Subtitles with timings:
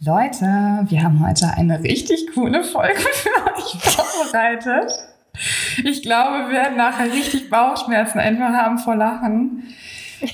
[0.00, 0.44] Leute,
[0.88, 4.92] wir haben heute eine richtig coole Folge für euch vorbereitet.
[5.84, 9.74] Ich glaube, wir werden nachher richtig Bauchschmerzen einfach haben vor Lachen.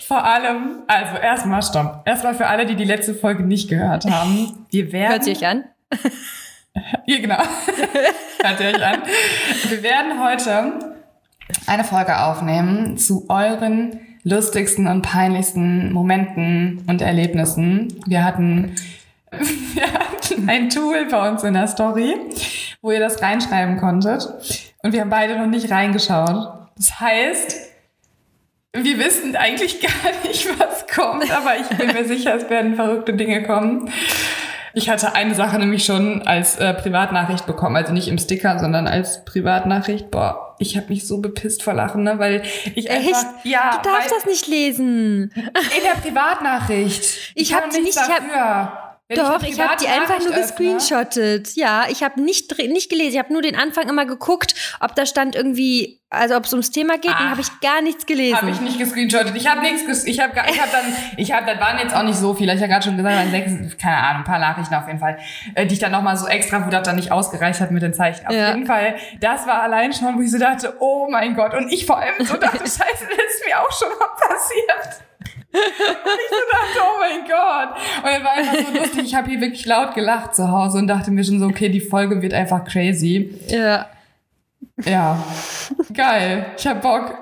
[0.06, 2.02] Vor allem, also erstmal stopp.
[2.04, 4.66] Erstmal für alle, die die letzte Folge nicht gehört haben.
[4.70, 5.12] Wir werden.
[5.12, 5.64] Hört sie euch an?
[7.04, 7.36] Ja, genau.
[8.42, 9.02] Hört ihr euch an.
[9.68, 10.94] Wir werden heute
[11.66, 17.92] eine Folge aufnehmen zu euren lustigsten und peinlichsten Momenten und Erlebnissen.
[18.06, 18.76] Wir hatten,
[19.74, 22.14] wir hatten ein Tool bei uns in der Story,
[22.82, 24.28] wo ihr das reinschreiben konntet.
[24.82, 26.68] Und wir haben beide noch nicht reingeschaut.
[26.76, 27.56] Das heißt,
[28.72, 29.90] wir wissen eigentlich gar
[30.26, 33.90] nicht, was kommt, aber ich bin mir sicher, es werden verrückte Dinge kommen.
[34.72, 38.86] Ich hatte eine Sache nämlich schon als äh, Privatnachricht bekommen, also nicht im Sticker, sondern
[38.86, 40.12] als Privatnachricht.
[40.12, 42.42] Boah, ich habe mich so bepisst vor Lachen, ne, weil
[42.76, 43.12] ich Echt?
[43.14, 45.32] einfach ja, Du darfst das nicht lesen.
[45.34, 47.32] in der Privatnachricht.
[47.34, 48.89] Ich kann hab sie nichts nicht- ich hab-.
[49.10, 51.56] Wenn Doch, eine ich habe die einfach nur gescreenshottet.
[51.56, 53.10] Ja, ich habe nicht, nicht gelesen.
[53.14, 56.70] Ich habe nur den Anfang immer geguckt, ob da stand irgendwie, also ob es ums
[56.70, 57.30] Thema geht, dann Ach.
[57.30, 58.36] habe ich gar nichts gelesen.
[58.36, 59.34] Habe ich nicht gescreenshottet.
[59.34, 62.04] Ich habe nichts, ges ich habe ich hab dann, ich habe, das waren jetzt auch
[62.04, 62.54] nicht so viele.
[62.54, 65.18] Ich habe gerade schon gesagt, waren sechs, keine Ahnung, ein paar Nachrichten auf jeden Fall,
[65.56, 67.92] äh, die ich dann nochmal so extra, wo das dann nicht ausgereicht hat mit den
[67.92, 68.24] Zeichen.
[68.28, 68.50] Auf Ja.
[68.54, 71.52] jeden Fall, das war allein schon, wo ich so dachte, oh mein Gott.
[71.54, 72.76] Und ich vor allem so dachte, scheiße,
[73.08, 75.02] das ist mir auch schon mal passiert.
[75.52, 77.76] Und ich so dachte, oh mein Gott.
[78.04, 79.02] Und dann war einfach so lustig.
[79.06, 81.80] Ich habe hier wirklich laut gelacht zu Hause und dachte mir schon so, okay, die
[81.80, 83.34] Folge wird einfach crazy.
[83.48, 83.86] ja,
[84.84, 85.22] Ja,
[85.92, 86.46] geil.
[86.56, 87.16] Ich hab Bock.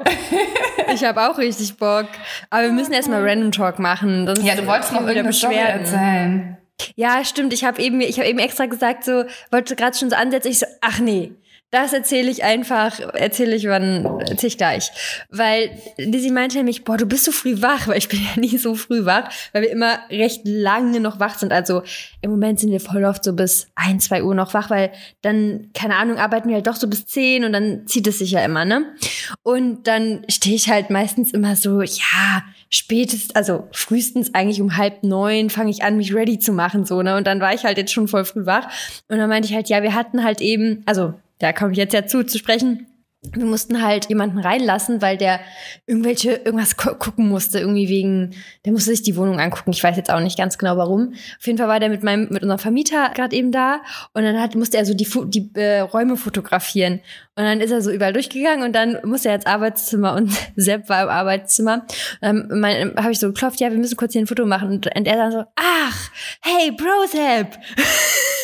[0.95, 2.07] ich habe auch richtig Bock.
[2.51, 4.27] Aber wir müssen erstmal Random Talk machen.
[4.27, 5.81] sonst Ja, du wolltest noch irgendeine Story Beschwerden.
[5.81, 6.57] erzählen.
[6.95, 7.53] Ja, stimmt.
[7.53, 10.49] Ich habe eben, ich habe eben extra gesagt, so wollte gerade schon so ansetzen.
[10.51, 11.33] Ich so, ach nee,
[11.71, 14.91] das erzähle ich einfach, erzähle ich wann, erzähle ich gleich.
[15.29, 18.57] Weil Lizzie meinte nämlich, boah, du bist so früh wach, weil ich bin ja nie
[18.57, 21.53] so früh wach, weil wir immer recht lange noch wach sind.
[21.53, 21.83] Also
[22.23, 25.71] im Moment sind wir voll oft so bis ein, zwei Uhr noch wach, weil dann,
[25.75, 28.43] keine Ahnung, arbeiten wir halt doch so bis zehn und dann zieht es sich ja
[28.45, 28.95] immer, ne?
[29.43, 35.03] Und dann stehe ich halt meistens immer so, ja, spätestens, also frühestens eigentlich um halb
[35.03, 37.17] neun fange ich an, mich ready zu machen, so, ne?
[37.17, 38.69] Und dann war ich halt jetzt schon voll früh wach.
[39.09, 41.95] Und dann meinte ich halt, ja, wir hatten halt eben, also da komme ich jetzt
[41.95, 42.87] ja zu, zu sprechen.
[43.33, 45.41] Wir mussten halt jemanden reinlassen, weil der
[45.87, 49.73] irgendwelche, irgendwas gu gucken musste, irgendwie wegen, der musste sich die Wohnung angucken.
[49.73, 51.15] Ich weiß jetzt auch nicht ganz genau warum.
[51.39, 53.81] Auf jeden Fall war der mit meinem, mit unserem Vermieter gerade eben da
[54.13, 57.01] und dann hat, musste er so die, die äh, Räume fotografieren.
[57.35, 60.89] Und dann ist er so überall durchgegangen und dann musste er ins Arbeitszimmer und Sepp
[60.89, 61.87] war im Arbeitszimmer.
[62.21, 64.71] Und dann habe ich so geklopft, ja, wir müssen kurz hier ein Foto machen.
[64.71, 66.11] Und, und er dann so, ach,
[66.41, 67.59] hey, Bro Sepp.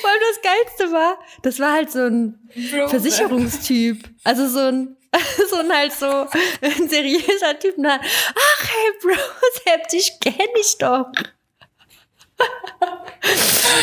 [0.00, 2.38] Vor allem das Geilste war, das war halt so ein
[2.88, 4.08] Versicherungstyp.
[4.24, 4.96] Also so ein,
[5.50, 6.06] so ein halt so
[6.62, 7.76] ein seriöser Typ.
[7.78, 9.14] Und dann, ach hey Bro,
[9.64, 11.06] Sepp, dich kenn ich doch.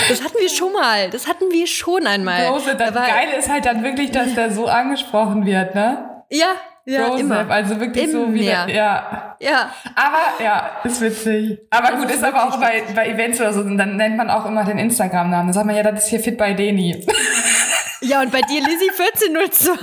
[0.09, 1.09] Das hatten wir schon mal.
[1.09, 2.47] Das hatten wir schon einmal.
[2.49, 6.23] Große, das Da war- Geile ist halt dann wirklich, dass der so angesprochen wird, ne?
[6.29, 6.53] Ja,
[6.85, 7.49] ja, Joseph, immer.
[7.49, 8.33] also wirklich so Immer.
[8.33, 9.35] wie der, ja.
[9.39, 11.59] Ja, Aber ja, ist witzig.
[11.69, 14.29] Aber Das gut, ist ist aber auch bei, bei Events oder so, dann nennt man
[14.29, 15.47] auch immer den Instagram-Namen.
[15.47, 17.05] Dann sagt man, ja, das ist hier Fit bei Deni.
[18.01, 19.77] ja, und bei dir, Lizzie 1402?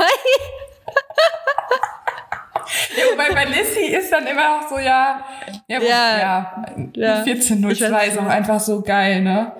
[3.19, 5.21] wobei bei Lissy ist dann immer auch so, ja,
[5.69, 6.19] ja, Ja.
[6.19, 7.22] ja, Ja.
[7.25, 9.53] Ich 1402 weiß ist auch einfach so geil, ne?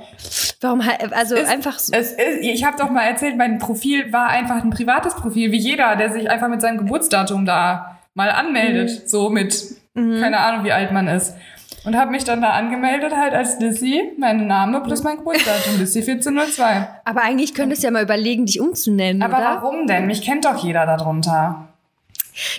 [0.61, 1.93] Warum, halt- also Ist- einfach so.
[1.95, 5.59] Es ist, ich habe doch mal erzählt, mein Profil war einfach ein privates Profil, wie
[5.59, 9.55] jeder, der sich einfach mit seinem Geburtsdatum da mal anmeldet, so mit
[9.95, 11.35] keine Ahnung, wie alt man ist.
[11.85, 16.01] Und habe mich dann da angemeldet halt als Lissy, mein Name plus mein Geburtsdatum, Lissy
[16.01, 16.89] 1402.
[17.07, 19.61] Aber eigentlich könntest du ja mal überlegen, dich umzunennen, Aber oder?
[19.63, 20.07] warum denn?
[20.07, 21.69] Mich kennt doch jeder darunter.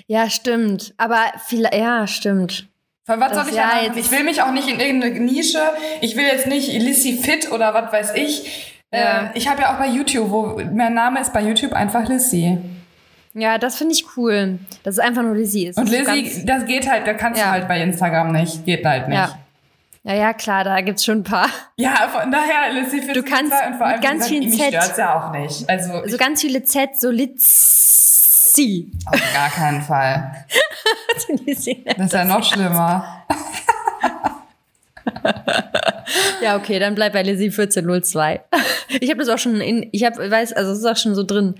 [0.08, 0.94] Ja, stimmt.
[0.98, 2.68] Aber vielleicht, ja, stimmt.
[3.06, 3.98] Von was Das soll ich ja ja machen?
[4.00, 5.60] Ich will mich auch nicht in irgendeine Nische.
[6.02, 8.78] Ich will jetzt nicht Lissy Fit oder was weiß ich.
[8.94, 9.28] Ja.
[9.34, 12.58] Äh, ich habe ja auch bei YouTube, wo mein Name ist bei YouTube einfach Lissy.
[13.34, 14.60] Ja, das finde ich cool.
[14.84, 15.78] Dass es einfach nur Lizzie ist.
[15.78, 17.46] Und Das ist Lizzy, das geht halt, da kannst Ja.
[17.48, 18.66] du halt bei Instagram nicht.
[18.66, 19.18] Geht halt nicht.
[19.18, 19.38] Ja.
[20.04, 21.48] Ja, ja, klar, da gibt's schon ein paar.
[21.78, 24.68] Ja, von daher, Lissy Fit Du kannst und vor allem, ganz vielen mich Z.
[24.70, 25.70] stört's ja auch nicht.
[25.70, 27.10] Also, So ganz viele Z, so
[28.52, 28.92] Litzi.
[29.06, 30.46] auf gar keinen Fall.
[31.14, 31.28] Das
[32.08, 33.26] ist ja noch schlimmer.
[36.42, 38.42] ja, okay, dann bleib bei Lizzie 1402.
[39.00, 41.24] Ich habe das auch schon in, ich habe, weiß, also es ist auch schon so
[41.24, 41.56] drin.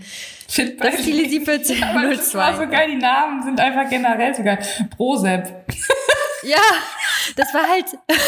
[0.48, 1.44] Fit Das ist die Lizzie
[1.84, 2.66] Aber das war so 1402.
[2.66, 4.60] geil, die Namen sind einfach generell so geil.
[4.96, 5.66] Prosep.
[6.44, 6.58] Ja,
[7.36, 7.86] das war halt.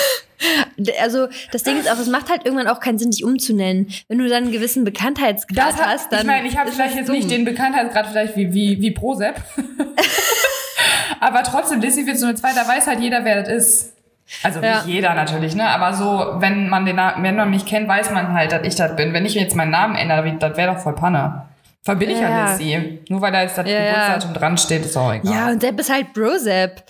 [1.02, 3.88] Also, das Ding ist auch, es macht halt irgendwann auch keinen Sinn, dich umzunennen.
[4.10, 6.20] Wenn du dann einen gewissen Bekanntheitsgrad hat, hast, dann.
[6.20, 7.16] ich meine, ich habe vielleicht jetzt dumm.
[7.16, 9.36] nicht den Bekanntheitsgrad vielleicht wie, wie, wie Prosep.
[11.22, 13.94] Aber trotzdem, Lissy 1402, da weiß halt jeder, wer das ist.
[14.42, 14.78] Also Ja.
[14.78, 15.66] nicht jeder natürlich, ne?
[15.70, 18.98] Aber so, wenn man den wenn man mich kennt, weiß man halt, dass ich das
[18.98, 19.14] bin.
[19.14, 21.46] Wenn ich jetzt meinen Namen ändere, das wäre doch voll Panne.
[21.86, 22.52] Bin ich ja, Ja.
[22.54, 23.00] Lissy.
[23.10, 23.92] Nur weil da jetzt das Ja, ja.
[23.92, 25.34] Geburtsdatum dran steht, ist auch egal.
[25.34, 26.82] Ja, und Sepp ist halt Bro-Sepp.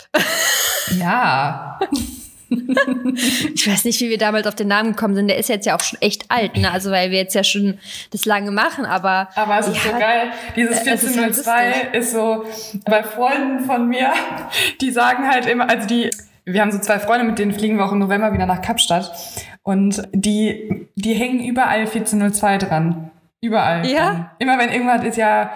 [0.98, 1.78] Ja.
[3.54, 5.28] Ich weiß nicht, wie wir damals auf den Namen gekommen sind.
[5.28, 6.70] Der ist jetzt ja auch schon echt alt, ne?
[6.70, 7.78] Also, weil wir jetzt ja schon
[8.12, 9.28] das lange machen, aber.
[9.34, 10.28] Aber es ist so geil.
[10.54, 12.44] Dieses es ist halt 1402 ist so
[12.84, 14.12] bei Freunden von mir,
[14.80, 16.10] die sagen halt immer, also die,
[16.44, 19.10] wir haben so zwei Freunde, mit denen fliegen wir auch im November wieder nach Kapstadt.
[19.62, 23.10] Und die, die hängen überall 1402 dran.
[23.44, 23.86] Überall.
[23.86, 24.10] Ja?
[24.10, 24.30] dran.
[24.38, 25.50] Immer wenn irgendwas ist, ja,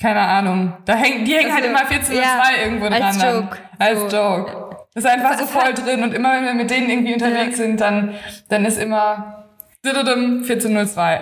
[0.00, 0.72] keine Ahnung.
[0.84, 2.16] Da hängen, die hängen halt Also, immer 1402
[2.56, 3.18] ja, irgendwo als dran.
[3.18, 3.34] dann.
[3.42, 3.58] Joke.
[3.78, 4.16] Als So.
[4.16, 4.76] Joke.
[4.94, 6.02] Das ist einfach so voll drin.
[6.02, 8.14] Und immer wenn wir mit denen irgendwie unterwegs sind, dann,
[8.48, 9.44] dann ist immer
[9.84, 11.20] 1402.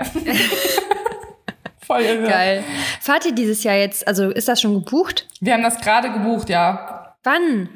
[1.86, 2.28] voll irre.
[2.28, 2.64] Geil.
[3.00, 5.26] Fahrt ihr dieses Jahr jetzt, also ist das schon gebucht?
[5.40, 7.14] Wir haben das gerade gebucht, ja.
[7.22, 7.68] Wann?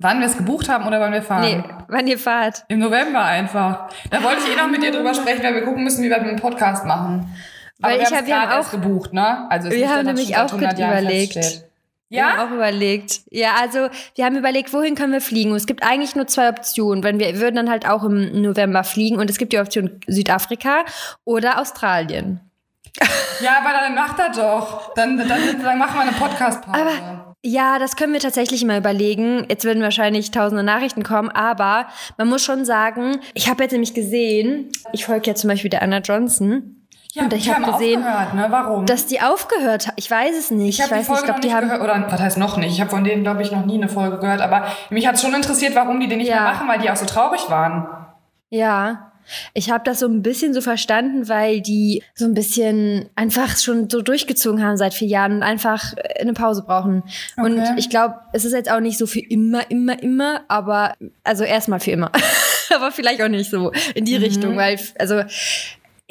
[0.00, 1.40] Wann wir es gebucht haben oder wann wir fahren?
[1.42, 2.64] Nee, wann ihr fahrt?
[2.68, 3.88] Im November einfach.
[4.10, 6.20] Da wollte ich eh noch mit dir drüber sprechen, weil wir gucken müssen, wie wir
[6.20, 7.34] dem Podcast machen.
[7.82, 9.46] Aber Weil wir ich haben hab- wir haben gerade auch- gebucht, ne?
[9.50, 11.32] Also Wir haben nämlich auch seit 100 gut Jahren überlegt.
[11.34, 11.64] feststeht.
[12.10, 12.44] Wir haben Ja?
[12.46, 13.20] auch überlegt.
[13.30, 15.50] Ja, also wir haben überlegt, wohin können wir fliegen?
[15.50, 17.02] Und es gibt eigentlich nur zwei Optionen.
[17.04, 20.84] Wenn wir würden dann halt auch im November fliegen und es gibt die Option Südafrika
[21.24, 22.40] oder Australien.
[23.40, 24.94] Ja, aber dann macht er doch.
[24.94, 25.28] Dann, dann,
[25.62, 27.27] dann machen wir eine Podcast-Pause.
[27.44, 29.46] Ja, das können wir tatsächlich mal überlegen.
[29.48, 31.86] Jetzt würden wahrscheinlich tausende Nachrichten kommen, aber
[32.16, 35.82] man muss schon sagen, ich habe jetzt nämlich gesehen, ich folge ja zum Beispiel der
[35.82, 38.46] Anna Johnson, Ja, und ich die hab haben gesehen, ne?
[38.50, 38.86] Warum?
[38.86, 39.94] dass die aufgehört hat.
[39.96, 40.80] Ich weiß es nicht.
[40.80, 41.82] ich habe die weiß nicht, ich glaube, die haben gehört.
[41.82, 42.72] Oder was heißt noch nicht?
[42.72, 44.40] Ich habe von denen, glaube ich, noch nie eine Folge gehört.
[44.40, 46.42] Aber mich hat schon interessiert, warum die den nicht Ja.
[46.42, 47.86] mehr machen, weil die auch so traurig waren.
[48.50, 49.12] Ja,
[49.54, 53.88] ich habe das so ein bisschen so verstanden, weil die so ein bisschen einfach schon
[53.90, 57.02] so durchgezogen haben seit vier Jahren und einfach äh, eine Pause brauchen.
[57.36, 57.74] Und Okay.
[57.76, 60.94] ich glaube, es ist jetzt auch nicht so für immer, immer, immer, aber
[61.24, 62.10] also erstmal für immer.
[62.74, 65.22] aber vielleicht auch nicht so in die Richtung, weil also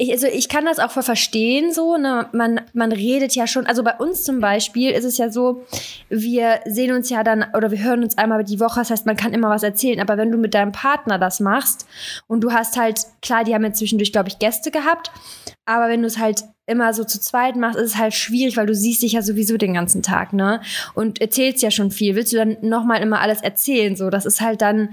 [0.00, 3.82] ich, also ich kann das auch verstehen, so, ne, man, man redet ja schon, also
[3.82, 5.64] bei uns zum Beispiel ist es ja so,
[6.08, 9.16] wir sehen uns ja dann, oder wir hören uns einmal die Woche, das heißt, man
[9.16, 11.88] kann immer was erzählen, aber wenn du mit deinem Partner das machst
[12.28, 15.10] und du hast halt, klar, die haben jetzt zwischendurch, glaube ich, Gäste gehabt,
[15.66, 18.66] aber wenn du es halt immer so zu zweit machst, ist es halt schwierig, weil
[18.66, 20.60] du siehst dich ja sowieso den ganzen Tag, ne,
[20.94, 24.40] und erzählst ja schon viel, willst du dann nochmal immer alles erzählen, so, das ist
[24.40, 24.90] halt dann,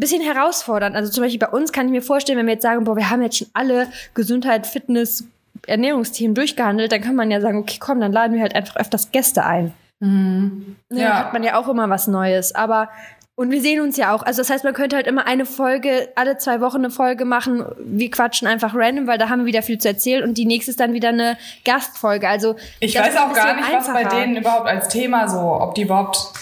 [0.00, 0.96] bisschen herausfordernd.
[0.96, 3.10] Also zum Beispiel bei uns kann ich mir vorstellen, wenn wir jetzt sagen, boah, wir
[3.10, 5.24] haben jetzt schon alle Gesundheit, Fitness,
[5.66, 9.12] Ernährungsthemen durchgehandelt, dann kann man ja sagen, okay, komm, dann laden wir halt einfach öfters
[9.12, 9.72] Gäste ein.
[10.00, 10.76] Mhm.
[10.90, 10.98] Ja.
[10.98, 11.08] Ja.
[11.08, 12.54] Dann hat man ja auch immer was Neues.
[12.54, 12.88] Aber
[13.36, 14.22] und wir sehen uns ja auch.
[14.22, 17.64] Also das heißt, man könnte halt immer eine Folge, alle zwei Wochen eine Folge machen.
[17.78, 20.22] Wir quatschen einfach random, weil da haben wir wieder viel zu erzählen.
[20.22, 22.28] Und die nächste ist dann wieder eine Gastfolge.
[22.28, 24.20] Also Ich weiß auch gar nicht, was bei einfacher.
[24.20, 26.32] denen überhaupt als Thema so, ob die überhaupt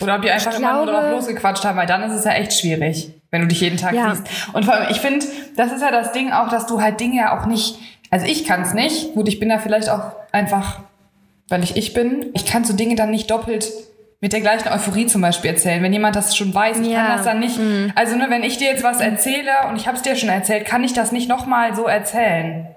[0.00, 2.58] oder ob die einfach immer nur drauf losgequatscht haben, weil dann ist es ja echt
[2.58, 4.14] schwierig, wenn du dich jeden Tag Ja.
[4.14, 4.26] siehst.
[4.52, 5.24] Und vor allem, ich finde,
[5.56, 7.78] das ist ja das Ding auch, dass du halt Dinge ja auch nicht,
[8.10, 10.80] also ich kann es nicht, gut, ich bin da vielleicht auch einfach,
[11.48, 13.68] weil ich ich bin, ich kann so Dinge dann nicht doppelt
[14.20, 15.82] mit der gleichen Euphorie zum Beispiel erzählen.
[15.82, 16.92] Wenn jemand das schon weiß, ich Ja.
[17.02, 17.06] Mhm.
[17.06, 17.58] kann das dann nicht,
[17.96, 20.64] also ne, wenn ich dir jetzt was erzähle und ich habe es dir schon erzählt,
[20.64, 22.68] kann ich das nicht nochmal so erzählen.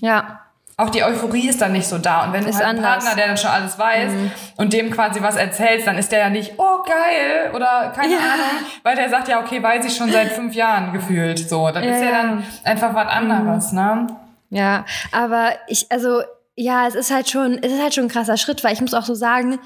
[0.00, 0.41] Ja.
[0.82, 2.24] Auch die Euphorie ist dann nicht so da.
[2.24, 2.78] Und wenn du Ist halt einen.
[2.80, 2.82] Mhm.
[2.82, 4.12] Partner, der dann schon alles weiß
[4.56, 8.18] und dem quasi was erzählst, dann ist der ja nicht, oh geil, oder keine Ja.
[8.18, 11.38] Ahnung, weil der sagt ja, okay, weiß ich schon seit fünf Jahren gefühlt.
[11.48, 12.22] So, dann ist Ja, ja ja.
[12.22, 14.06] dann einfach was anderes, ne?
[14.50, 16.22] Ja, aber ich, also,
[16.56, 18.92] ja, es ist halt schon, es ist halt schon ein krasser Schritt, weil ich muss
[18.94, 19.58] auch so sagen,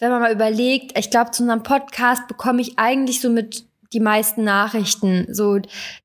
[0.00, 4.00] wenn man mal überlegt, ich glaube, zu unserem Podcast bekomme ich eigentlich so mit die
[4.00, 5.58] meisten Nachrichten, so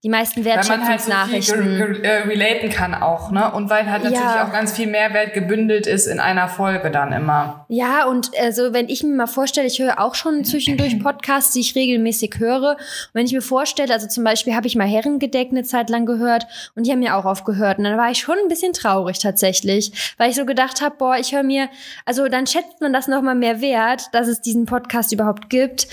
[0.03, 2.03] die meisten Weil man halt so Wertschätzungsnachrichten.
[2.03, 3.51] äh, relaten kann auch, ne?
[3.51, 4.45] Und weil halt natürlich Ja.
[4.47, 7.65] auch ganz viel Mehrwert gebündelt ist in einer Folge dann immer.
[7.69, 11.61] Ja, und also wenn ich mir mal vorstelle, ich höre auch schon zwischendurch Podcasts, die
[11.61, 12.71] ich regelmäßig höre.
[12.71, 12.77] Und
[13.13, 16.45] wenn ich mir vorstelle, also zum Beispiel habe ich mal Herrengedeck eine Zeit lang gehört
[16.75, 17.77] und die haben mir auch aufgehört.
[17.77, 21.15] Und dann war ich schon ein bisschen traurig tatsächlich, weil ich so gedacht habe, boah,
[21.17, 21.69] ich höre mir,
[22.05, 25.87] also dann schätzt man das nochmal mehr wert, dass es diesen Podcast überhaupt gibt.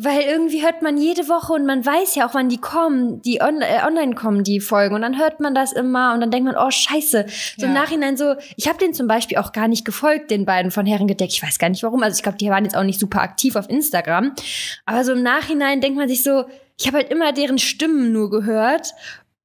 [0.00, 3.40] Weil irgendwie hört man jede Woche und man weiß ja auch, wann die kommen, die
[3.42, 4.94] on äh, online kommen, die Folgen.
[4.94, 7.26] Und dann hört man das immer und dann denkt man, oh scheiße.
[7.58, 7.80] So im Ja.
[7.80, 11.30] Nachhinein so, ich habe den zum Beispiel auch gar nicht gefolgt, den beiden von Herrengedeck.
[11.30, 12.04] Ich weiß gar nicht warum.
[12.04, 14.34] Also ich glaube, die waren jetzt auch nicht super aktiv auf Instagram.
[14.86, 16.44] Aber so im Nachhinein denkt man sich so,
[16.78, 18.92] ich habe halt immer deren Stimmen nur gehört.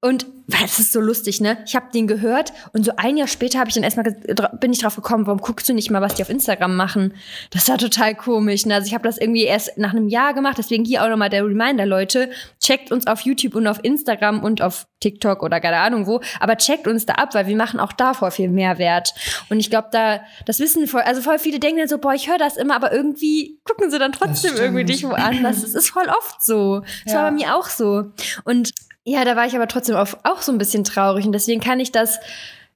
[0.03, 0.25] Und
[0.61, 1.57] es ist so lustig, ne?
[1.65, 4.11] Ich habe den gehört und so ein Jahr später habe ich dann erstmal
[4.59, 7.13] bin ich drauf gekommen, warum guckst du nicht mal, was die auf Instagram machen?
[7.51, 8.65] Das war total komisch.
[8.65, 8.75] Ne?
[8.75, 11.45] Also ich habe das irgendwie erst nach einem Jahr gemacht, deswegen hier auch nochmal der
[11.45, 12.29] Reminder, Leute,
[12.59, 16.57] checkt uns auf YouTube und auf Instagram und auf TikTok oder keine Ahnung wo, aber
[16.57, 19.13] checkt uns da ab, weil wir machen auch da voll viel Mehrwert.
[19.49, 22.29] Und ich glaube, da das wissen voll, also voll viele denken dann so, boah, ich
[22.29, 25.61] höre das immer, aber irgendwie gucken sie dann trotzdem irgendwie dich woanders.
[25.61, 26.81] Das ist voll oft so.
[27.05, 27.23] Das ja.
[27.23, 28.11] war bei mir auch so.
[28.43, 28.73] Und
[29.05, 31.79] ja, da war ich aber trotzdem auch, auch so ein bisschen traurig und deswegen kann
[31.79, 32.19] ich das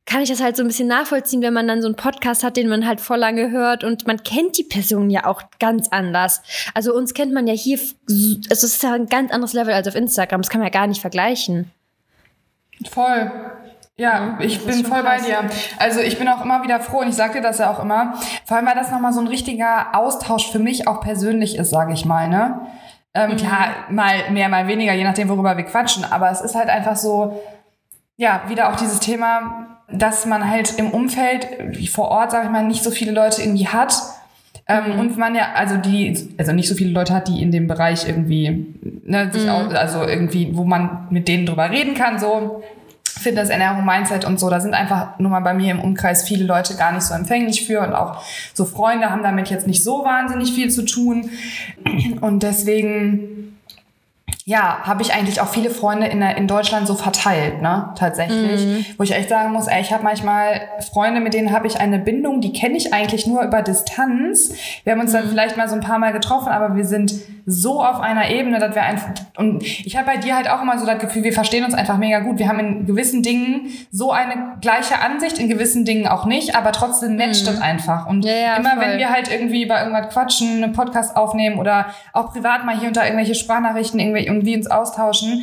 [0.07, 2.55] kann ich das halt so ein bisschen nachvollziehen, wenn man dann so einen Podcast hat,
[2.55, 6.41] den man halt voll lange hört und man kennt die Person ja auch ganz anders.
[6.74, 9.88] Also uns kennt man ja hier, also es ist ja ein ganz anderes Level als
[9.88, 11.72] auf Instagram, das kann man ja gar nicht vergleichen.
[12.89, 13.31] Voll.
[13.98, 15.24] Ja, ich bin voll krass.
[15.24, 15.50] bei dir.
[15.77, 18.13] Also ich bin auch immer wieder froh und ich sage dir das ja auch immer,
[18.46, 21.93] vor allem weil das nochmal so ein richtiger Austausch für mich auch persönlich ist, sage
[21.93, 22.62] ich mal, ne?
[23.17, 23.38] Ähm, mhm.
[23.38, 26.03] Klar, mal mehr, mal weniger, je nachdem, worüber wir quatschen.
[26.03, 27.41] Aber es ist halt einfach so,
[28.15, 32.51] ja, wieder auch dieses Thema, dass man halt im Umfeld, wie vor Ort, sage ich
[32.51, 33.95] mal, nicht so viele Leute irgendwie hat.
[34.67, 35.00] Ähm, mhm.
[35.00, 38.07] Und man ja, also die, also nicht so viele Leute hat, die in dem Bereich
[38.07, 39.50] irgendwie, ne, sich mhm.
[39.50, 42.63] auch, also irgendwie, wo man mit denen drüber reden kann, so.
[43.17, 44.50] Fitness, Ernährung, Mindset und so.
[44.50, 47.65] Da sind einfach nur mal bei mir im Umkreis viele Leute gar nicht so empfänglich
[47.65, 51.29] für und auch so Freunde haben damit jetzt nicht so wahnsinnig viel zu tun.
[52.21, 53.38] Und deswegen
[54.47, 58.65] ja, habe ich eigentlich auch viele Freunde in, in Deutschland so verteilt, ne, tatsächlich.
[58.65, 58.86] Mhm.
[58.97, 62.00] Wo ich echt sagen muss, ey, ich habe manchmal Freunde, mit denen habe ich eine
[62.00, 64.53] Bindung, die kenne ich eigentlich nur über Distanz.
[64.86, 65.31] Wir haben uns dann mhm.
[65.31, 67.13] vielleicht mal so ein paar Mal getroffen, aber wir sind
[67.49, 70.77] so auf einer Ebene, dass wir einfach, und ich habe bei dir halt auch immer
[70.77, 72.39] so das Gefühl, wir verstehen uns einfach mega gut.
[72.39, 76.73] Wir haben in gewissen Dingen so eine gleiche Ansicht, in gewissen Dingen auch nicht, aber
[76.73, 77.45] trotzdem matcht mhm.
[77.45, 78.05] das einfach.
[78.05, 78.81] Und ja, ja, immer voll.
[78.81, 82.89] wenn wir halt irgendwie über irgendwas quatschen, einen Podcast aufnehmen oder auch privat mal hier
[82.89, 85.41] unter irgendwelche Sprachnachrichten irgendwie irgendwie uns austauschen.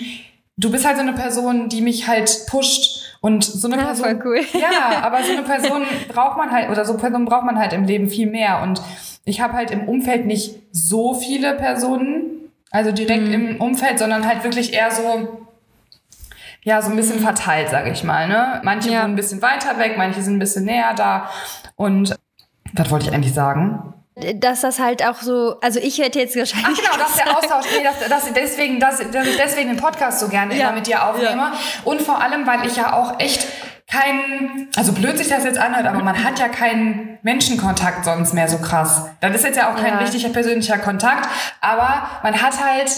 [0.58, 4.04] Du bist halt so eine Person, die mich halt pusht und so eine ja, Person.
[4.04, 4.40] Voll cool.
[4.52, 7.72] Ja, aber so eine Person braucht man halt oder so eine Person braucht man halt
[7.72, 8.82] im Leben viel mehr und
[9.24, 13.32] ich habe halt im Umfeld nicht so viele Personen, also direkt mhm.
[13.32, 15.46] im Umfeld, sondern halt wirklich eher so
[16.62, 18.60] ja, so ein bisschen verteilt, sage ich mal, ne?
[18.64, 19.02] Manche ja.
[19.02, 21.30] wohnen ein bisschen weiter weg, manche sind ein bisschen näher da
[21.76, 22.16] und
[22.72, 23.93] was wollte ich eigentlich sagen?
[24.16, 26.80] Dass das halt auch so, also ich hätte jetzt wahrscheinlich.
[26.84, 27.66] Ach genau, das ist der Austausch.
[27.76, 30.68] Nee, das, das, deswegen, das, dass ich deswegen den Podcast so gerne ja.
[30.68, 31.36] immer mit dir aufnehme.
[31.36, 31.52] Ja.
[31.84, 33.46] Und vor allem, weil ich ja auch echt
[33.90, 38.48] keinen, also blöd sich das jetzt anhört, aber man hat ja keinen Menschenkontakt sonst mehr
[38.48, 39.06] so krass.
[39.20, 39.98] Das ist jetzt ja auch kein ja.
[39.98, 41.28] richtiger persönlicher Kontakt,
[41.60, 42.90] aber man hat halt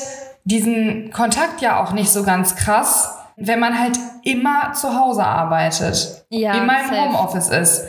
[0.44, 6.24] diesen Kontakt ja auch nicht so ganz krass, wenn man halt immer zu Hause arbeitet.
[6.28, 7.00] Ja, immer im safe.
[7.00, 7.88] Homeoffice ist.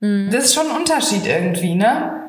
[0.00, 0.30] Mhm.
[0.32, 2.21] Das ist schon ein Unterschied irgendwie, ne?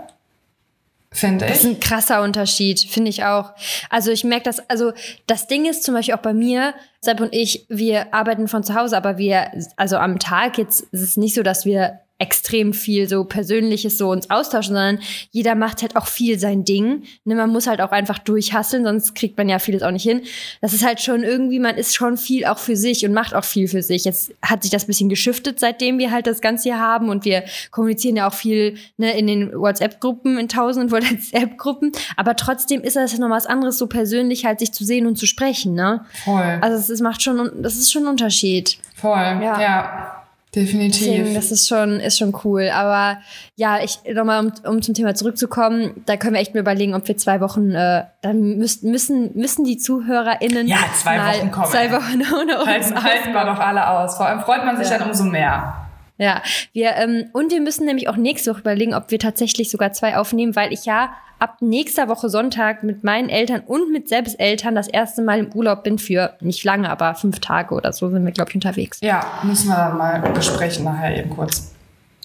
[1.13, 1.51] Finde ich.
[1.51, 3.51] Das ist ein krasser Unterschied, finde ich auch.
[3.89, 4.93] Also ich merke das, also
[5.27, 8.75] das Ding ist zum Beispiel auch bei mir, Sepp und ich, wir arbeiten von zu
[8.75, 13.09] Hause, aber wir, also am Tag jetzt ist es nicht so, dass wir extrem viel
[13.09, 14.99] so Persönliches so uns austauschen, sondern
[15.31, 17.03] jeder macht halt auch viel sein Ding.
[17.25, 20.21] Ne, man muss halt auch einfach durchhasseln, sonst kriegt man ja vieles auch nicht hin.
[20.61, 23.43] Das ist halt schon irgendwie, man ist schon viel auch für sich und macht auch
[23.43, 24.05] viel für sich.
[24.05, 27.43] Jetzt hat sich das bisschen geschiftet, seitdem wir halt das Ganze hier haben und wir
[27.71, 31.91] kommunizieren ja auch viel ne, in den WhatsApp-Gruppen, in tausenden WhatsApp-Gruppen.
[32.15, 35.17] Aber trotzdem ist das ja noch was anderes, so persönlich halt sich zu sehen und
[35.17, 35.73] zu sprechen.
[35.73, 36.05] Ne?
[36.23, 36.59] Voll.
[36.61, 38.77] Also es macht schon, das ist schon ein Unterschied.
[38.95, 39.61] Voll, ja.
[39.61, 40.22] ja.
[40.55, 41.07] Definitiv.
[41.07, 42.69] Deswegen, das ist schon, ist schon cool.
[42.69, 43.17] Aber
[43.55, 47.07] ja, ich nochmal, um, um zum Thema zurückzukommen, da können wir echt mal überlegen, ob
[47.07, 50.67] wir zwei Wochen, äh, dann müssen, müssen, müssen die ZuhörerInnen.
[50.67, 51.71] Ja, zwei Wochen kommen.
[51.71, 52.67] Zwei Wochen ohne uns.
[52.67, 54.15] Halten, halten wir doch alle aus.
[54.15, 54.99] Vor allem freut man sich ja.
[54.99, 55.75] dann umso mehr.
[56.17, 59.91] Ja, wir, ähm, und wir müssen nämlich auch nächste Woche überlegen, ob wir tatsächlich sogar
[59.93, 64.75] zwei aufnehmen, weil ich ja ab nächster Woche Sonntag mit meinen Eltern und mit Selbsteltern
[64.75, 68.23] das erste Mal im Urlaub bin für nicht lange, aber fünf Tage oder so sind
[68.23, 68.99] wir, glaube ich, unterwegs.
[69.01, 71.73] Ja, müssen wir mal besprechen nachher eben kurz.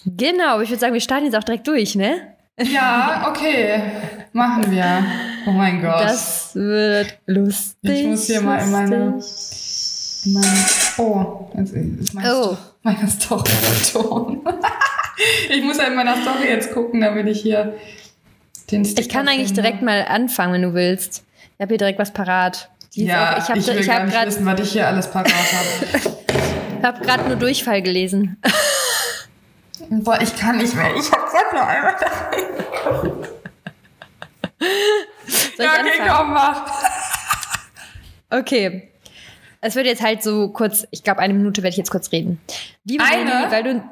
[0.04, 2.20] Genau, ich würde sagen, wir starten jetzt auch direkt durch, ne?
[2.60, 3.82] Ja, okay.
[4.32, 5.04] Machen wir.
[5.46, 6.00] Oh mein Gott.
[6.00, 7.90] Das wird lustig.
[7.90, 9.20] Ich muss hier mal in meine.
[10.25, 10.46] In meine
[10.98, 12.56] oh, jetzt ist mein oh.
[12.82, 13.50] meine Story
[13.92, 14.46] Ton.
[15.50, 17.75] ich muss halt in meiner Story jetzt gucken, damit ich hier
[18.70, 21.25] den Sticker Ich kann eigentlich direkt mal anfangen, wenn du willst.
[21.56, 22.70] Ich habe hier direkt was parat.
[22.94, 25.10] Die ja, auch, ich, hab, ich will ich gar nicht wissen, was ich hier alles
[25.10, 25.66] parat habe.
[26.78, 28.40] ich habe gerade nur Durchfall gelesen.
[29.90, 30.94] Boah, ich kann nicht mehr.
[30.96, 31.96] Ich habe gerade nur einmal
[35.56, 36.66] da Ja, okay, komm, mach.
[38.30, 38.90] Okay.
[39.60, 42.40] Es wird jetzt halt so kurz, ich glaube, eine Minute werde ich jetzt kurz reden.
[42.84, 43.25] Liebe eine?
[43.25, 43.82] Lili, weil du.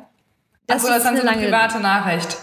[0.67, 2.37] Das, Achso, das ist so eine private Nachricht.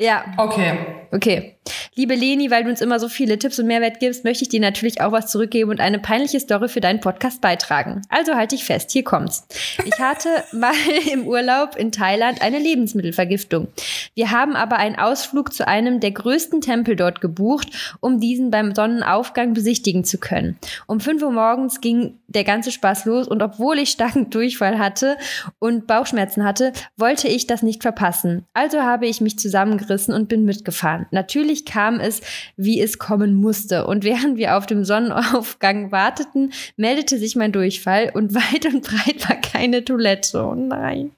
[0.00, 0.24] Ja.
[0.38, 0.78] Okay.
[1.12, 1.56] okay.
[1.94, 4.60] Liebe Leni, weil du uns immer so viele Tipps und Mehrwert gibst, möchte ich dir
[4.60, 8.00] natürlich auch was zurückgeben und eine peinliche Story für deinen Podcast beitragen.
[8.08, 9.46] Also halte ich fest, hier kommt's.
[9.84, 10.72] Ich hatte mal
[11.12, 13.68] im Urlaub in Thailand eine Lebensmittelvergiftung.
[14.14, 17.68] Wir haben aber einen Ausflug zu einem der größten Tempel dort gebucht,
[18.00, 20.58] um diesen beim Sonnenaufgang besichtigen zu können.
[20.86, 25.18] Um 5 Uhr morgens ging der ganze Spaß los und obwohl ich starken Durchfall hatte
[25.58, 28.46] und Bauchschmerzen hatte, wollte ich das nicht verpassen.
[28.54, 31.06] Also habe ich mich zusammengerissen und bin mitgefahren.
[31.10, 32.20] Natürlich kam es,
[32.56, 33.86] wie es kommen musste.
[33.86, 39.28] Und während wir auf dem Sonnenaufgang warteten, meldete sich mein Durchfall und weit und breit
[39.28, 40.42] war keine Toilette.
[40.42, 41.10] Oh nein.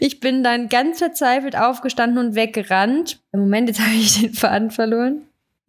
[0.00, 3.20] Ich bin dann ganz verzweifelt aufgestanden und weggerannt.
[3.32, 5.22] Im Moment, jetzt habe ich den Faden verloren.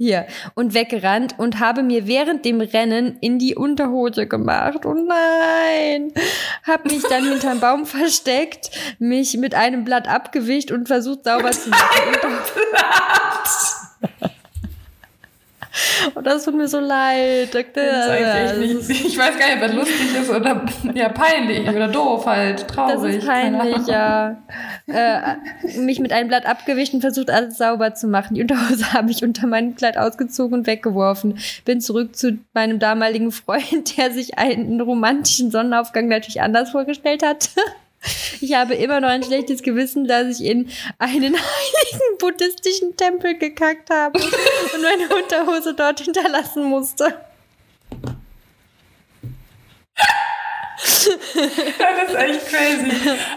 [0.03, 0.27] Hier.
[0.53, 4.86] Und weggerannt und habe mir während dem Rennen in die Unterhose gemacht.
[4.86, 6.12] Oh nein!
[6.67, 8.69] Hab mich dann hinterm Baum versteckt,
[9.00, 11.89] mich mit einem Blatt abgewischt und versucht sauber zu machen.
[16.13, 17.53] Und das tut mir so leid.
[17.53, 22.25] Das das nicht, ich weiß gar nicht, was lustig ist oder ja, peinlich oder doof
[22.25, 22.95] halt, traurig.
[22.95, 24.37] Das ist peinlich, ja.
[24.87, 28.35] äh, mich mit einem Blatt abgewischt und versucht, alles sauber zu machen.
[28.35, 31.39] Die Unterhose habe ich unter meinem Kleid ausgezogen und weggeworfen.
[31.65, 37.49] Bin zurück zu meinem damaligen Freund, der sich einen romantischen Sonnenaufgang natürlich anders vorgestellt hat.
[38.41, 40.69] Ich habe immer noch ein schlechtes Gewissen, dass ich in
[41.00, 47.15] einen heiligen buddhistischen Tempel gekackt habe und meine Unterhose dort hinterlassen musste.
[51.36, 52.91] das ist echt crazy.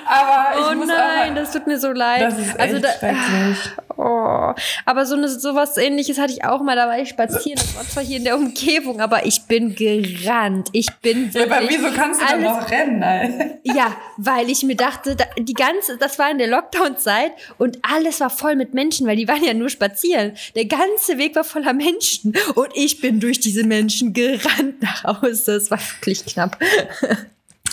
[0.07, 2.23] Aber ich oh nein, auch, das tut mir so leid.
[2.23, 3.59] Das ist also echt da, schrecklich.
[3.99, 4.53] Oh,
[4.85, 7.83] aber so eine, sowas ähnliches hatte ich auch mal, da war ich spazieren, das war
[7.89, 10.69] zwar hier in der Umgebung, aber ich bin gerannt.
[10.73, 13.03] Ich bin Ja, aber wirklich wieso kannst du dann alles- noch rennen?
[13.03, 13.59] Alter?
[13.63, 18.21] Ja, weil ich mir dachte, da, die ganze, das war in der Lockdown-Zeit und alles
[18.21, 20.33] war voll mit Menschen, weil die waren ja nur spazieren.
[20.55, 25.55] Der ganze Weg war voller Menschen und ich bin durch diese Menschen gerannt nach Hause.
[25.55, 26.59] Das war wirklich knapp.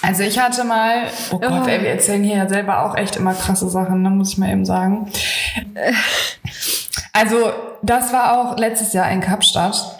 [0.05, 1.67] Also ich hatte mal, oh Gott, Oh.
[1.67, 4.49] ey, wir erzählen hier ja selber auch echt immer krasse Sachen, ne, muss ich mal
[4.51, 5.09] eben sagen.
[7.15, 7.51] Also
[7.83, 9.99] das war auch letztes Jahr in Kapstadt.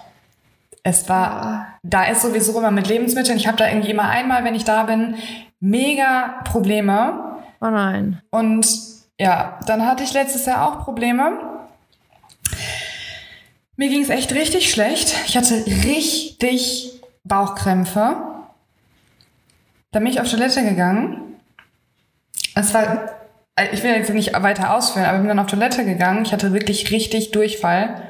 [0.82, 4.56] Es war, da ist sowieso immer mit Lebensmitteln, ich habe da irgendwie immer einmal, wenn
[4.56, 5.16] ich da bin,
[5.60, 7.38] mega Probleme.
[7.62, 8.20] Oh nein.
[8.32, 8.68] Und
[9.20, 11.34] ja, dann hatte ich letztes Jahr auch Probleme.
[13.76, 15.16] Mir ging es echt richtig schlecht.
[15.28, 18.16] Ich hatte richtig Bauchkrämpfe.
[19.93, 21.36] Dann bin ich auf Toilette gegangen.
[22.56, 23.10] Es war,
[23.56, 26.25] äh, ich will jetzt nicht weiter ausführen, aber ich bin dann auf Toilette gegangen.
[26.25, 28.01] Ich hatte wirklich richtig Durchfall.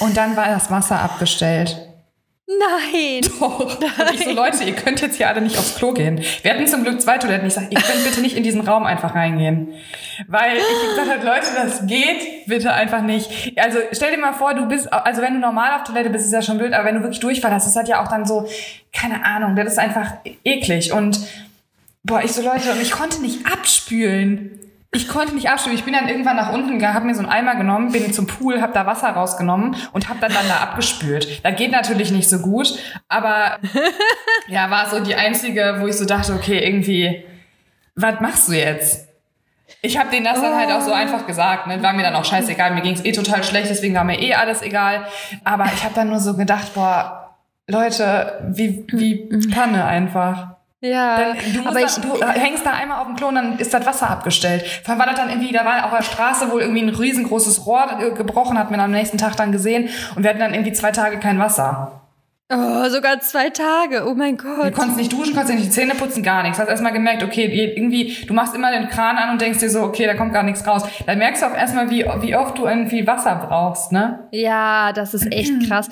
[0.00, 1.85] Und dann war das Wasser abgestellt.
[2.48, 3.22] Nein.
[3.40, 3.58] Doch.
[3.60, 6.22] Und ich so, Leute, ihr könnt jetzt hier alle nicht aufs Klo gehen.
[6.42, 7.48] Wir hatten zum Glück zwei Toiletten.
[7.48, 9.74] Ich sag, ihr könnt bitte nicht in diesen Raum einfach reingehen.
[10.28, 13.58] Weil ich gesagt habe, Leute, das geht bitte einfach nicht.
[13.58, 16.32] Also stell dir mal vor, du bist, also wenn du normal auf Toilette bist, ist
[16.32, 18.48] ja schon blöd, aber wenn du wirklich Durchfall hast, ist halt ja auch dann so,
[18.92, 20.12] keine Ahnung, das ist einfach
[20.44, 20.92] eklig.
[20.92, 21.18] Und
[22.04, 24.60] boah, ich so, Leute, und ich konnte nicht abspülen.
[24.96, 25.76] Ich konnte nicht abspülen.
[25.76, 28.26] Ich bin dann irgendwann nach unten gegangen, habe mir so einen Eimer genommen, bin zum
[28.26, 31.44] Pool, habe da Wasser rausgenommen und habe dann dann da abgespült.
[31.44, 33.58] Das geht natürlich nicht so gut, aber
[34.48, 37.24] ja, war so die einzige, wo ich so dachte, okay, irgendwie,
[37.94, 39.06] was machst du jetzt?
[39.82, 41.66] Ich habe denen das dann halt auch so einfach gesagt.
[41.66, 41.82] Ne?
[41.82, 42.74] War mir dann auch scheißegal.
[42.74, 45.06] Mir ging's eh total schlecht, deswegen war mir eh alles egal.
[45.44, 47.34] Aber ich habe dann nur so gedacht, boah,
[47.68, 50.55] Leute, wie, wie Panne einfach.
[50.82, 53.58] Ja, Dann, du, aber ich, da, du hängst da einmal auf dem Klo und dann
[53.58, 54.62] ist das Wasser abgestellt.
[54.84, 57.66] Vor allem war das dann irgendwie, da war auf der Straße wohl irgendwie ein riesengroßes
[57.66, 60.72] Rohr äh, gebrochen, hat man am nächsten Tag dann gesehen und wir hatten dann irgendwie
[60.72, 62.02] zwei Tage kein Wasser.
[62.52, 64.06] oh, sogar zwei Tage.
[64.06, 64.74] Oh mein Du Gott.
[64.74, 66.58] konntest nicht duschen, konntest nicht die Zähne putzen, gar nichts.
[66.58, 69.80] Hast erstmal gemerkt, okay, irgendwie, du machst immer den Kran an und denkst dir so,
[69.82, 70.82] okay, da kommt gar nichts raus.
[71.06, 74.28] Dann merkst du auch erstmal, wie, wie oft du irgendwie Wasser brauchst, ne?
[74.30, 75.88] Ja, das ist echt krass.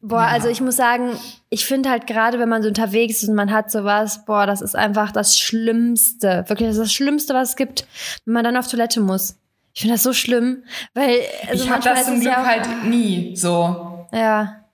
[0.00, 1.16] Boah, also ich muss sagen,
[1.50, 4.60] ich finde halt gerade, wenn man so unterwegs ist und man hat sowas, boah, das
[4.60, 6.44] ist einfach das Schlimmste.
[6.48, 7.86] Wirklich, das ist das Schlimmste, was es gibt,
[8.24, 9.36] wenn man dann auf Toilette muss.
[9.74, 12.84] Ich finde das so schlimm, weil also ich habe das zum Glück ja auch, halt
[12.84, 14.06] nie so.
[14.12, 14.65] Ja.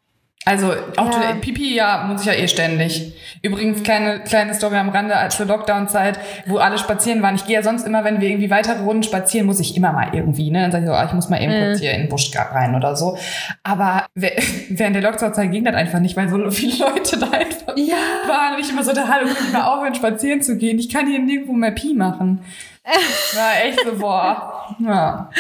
[0.45, 1.35] Also auch Ja.
[1.41, 3.13] Pipi, ja, muss ich ja eh ständig.
[3.43, 7.37] Übrigens, kleine, kleine Story am Rande als zur Lockdown-Zeit, wo alle spazieren waren.
[7.37, 10.09] Ich gehe ja sonst immer, wenn wir irgendwie weitere Runden spazieren, muss ich immer mal
[10.13, 10.63] irgendwie, ne?
[10.63, 12.75] Dann sage ich so, ah, ich muss mal eben kurz hier in den Busch rein
[12.75, 13.17] oder so.
[13.63, 17.97] Aber während der Lockdown-Zeit ging das einfach nicht, weil so viele Leute da einfach Ja.
[18.27, 18.55] waren.
[18.57, 20.79] Und ich immer so, da, hallo, ihr mal aufhören, spazieren zu gehen?
[20.79, 22.41] Ich kann hier nirgendwo mehr Pi machen.
[23.35, 24.75] War echt so, boah.
[24.81, 25.31] Ja.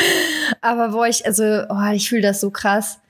[0.61, 3.01] Aber boah, ich, also, oh, ich fühle das so krass.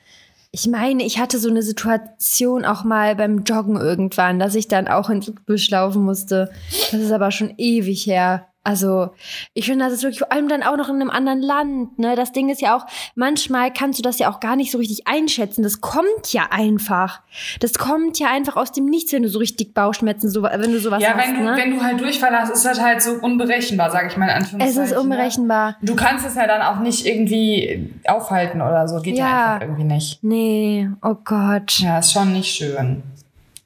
[0.55, 4.87] Ich meine, ich hatte so eine Situation auch mal beim Joggen irgendwann, dass ich dann
[4.87, 6.53] auch ins Busch laufen musste.
[6.91, 8.52] Das ist aber schon ewig her.
[8.65, 9.11] Also,
[9.55, 12.15] ich finde, das ist wirklich vor allem dann auch noch in einem anderen Land, ne?
[12.15, 15.09] Das Ding ist ja auch, manchmal kannst du das ja auch gar nicht so richtig
[15.09, 15.63] einschätzen.
[15.65, 17.23] Das kommt ja einfach.
[17.61, 20.79] Das kommt ja einfach aus dem Nichts, wenn du so richtig Bauchschmerzen, so, wenn du
[20.79, 21.57] sowas Ja, hast, wenn du, ne?
[21.57, 24.37] wenn du halt Durchfall hast, ist das halt so unberechenbar, sage ich mal in es
[24.37, 24.85] Anführungszeichen.
[24.85, 25.01] ist ne?
[25.01, 25.77] unberechenbar.
[25.83, 29.01] Du kannst es ja dann auch nicht irgendwie aufhalten oder so.
[29.01, 29.53] Geht ja, Ja.
[29.55, 30.23] einfach irgendwie nicht.
[30.23, 31.81] Nee, oh Gott.
[31.81, 33.03] Ja, ist schon nicht schön.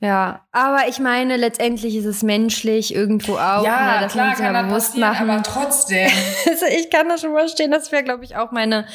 [0.01, 4.53] Ja, aber ich meine, letztendlich ist es menschlich irgendwo auch, ja, ne, dass klar, kann
[4.53, 5.31] mal das bewusst machen.
[5.31, 6.11] aber trotzdem.
[6.49, 8.87] Also ich kann das schon verstehen, das wäre, glaube ich, auch meine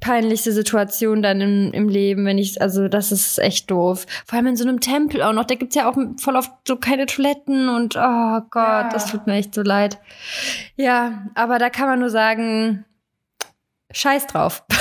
[0.00, 4.06] peinlichste Situation dann im, im Leben, wenn ich, also das ist echt doof.
[4.26, 6.76] Vor allem in so einem Tempel auch noch, da gibt's ja auch voll oft so
[6.76, 8.88] keine Toiletten und oh Gott, Ja.
[8.92, 9.98] das tut mir echt so leid.
[10.76, 12.84] Ja, aber da kann man nur sagen,
[13.90, 14.62] scheiß drauf.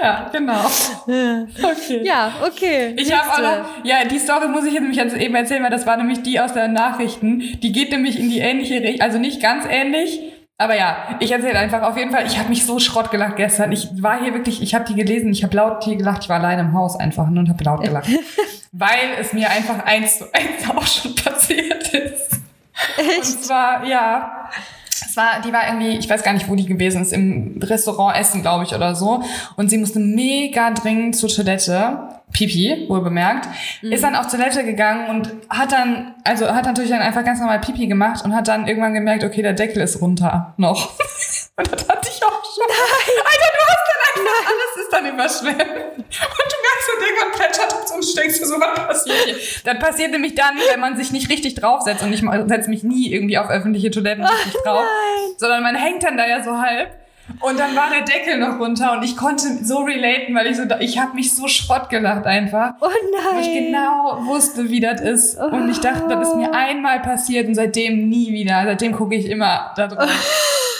[0.00, 0.60] ja, genau.
[1.62, 2.02] Okay.
[2.04, 2.94] Ja, okay.
[2.96, 5.70] Ich habe auch noch, ja, die Story muss ich jetzt nämlich jetzt eben erzählen, weil
[5.70, 7.58] das war nämlich die aus den Nachrichten.
[7.60, 10.20] Die geht nämlich in die ähnliche Richtung, also nicht ganz ähnlich,
[10.60, 12.26] aber ja, ich erzähle einfach auf jeden Fall.
[12.26, 13.72] Ich habe mich so Schrott gelacht gestern.
[13.72, 16.24] Ich war hier wirklich, ich habe die gelesen, ich habe laut hier gelacht.
[16.24, 18.10] Ich war allein im Haus einfach nur und habe laut gelacht,
[18.72, 22.32] weil es mir einfach eins zu eins auch schon passiert ist.
[22.98, 23.44] Und Echt?
[23.44, 24.50] zwar, ja,
[25.06, 28.16] es war, die war irgendwie, ich weiß gar nicht, wo die gewesen ist, im Restaurant
[28.16, 29.22] essen, glaube ich, oder so.
[29.56, 33.48] Und sie musste mega dringend zur Toilette, Pipi, wohl bemerkt,
[33.82, 37.60] ist dann auf Toilette gegangen und hat dann, also hat natürlich dann einfach ganz normal
[37.60, 40.90] Pipi gemacht und hat dann irgendwann gemerkt, okay, der Deckel ist runter noch.
[41.56, 42.64] Und das hatte ich auch schon.
[42.68, 43.24] Nein.
[43.26, 45.60] Alter, du hast alles ist dann überschwemmt.
[45.60, 49.36] Und du merkst so Ding und plätschert und steckst dir so, was passiert hier?
[49.64, 52.02] Das passiert nämlich dann, wenn man sich nicht richtig draufsetzt.
[52.02, 54.84] Und ich setze mich nie irgendwie auf öffentliche Toiletten richtig drauf.
[55.36, 56.90] Sondern man hängt dann da ja so halb.
[57.38, 60.64] Und dann war der Deckel noch runter und ich konnte so relaten, weil ich so,
[60.80, 62.72] ich habe mich so Schrott gelacht einfach.
[62.80, 63.66] Oh Wo ich nein.
[63.66, 65.38] genau wusste, wie das ist.
[65.38, 68.62] Und ich dachte, das ist mir einmal passiert und seitdem nie wieder.
[68.64, 70.10] Seitdem gucke ich immer da drauf.
[70.10, 70.79] Ist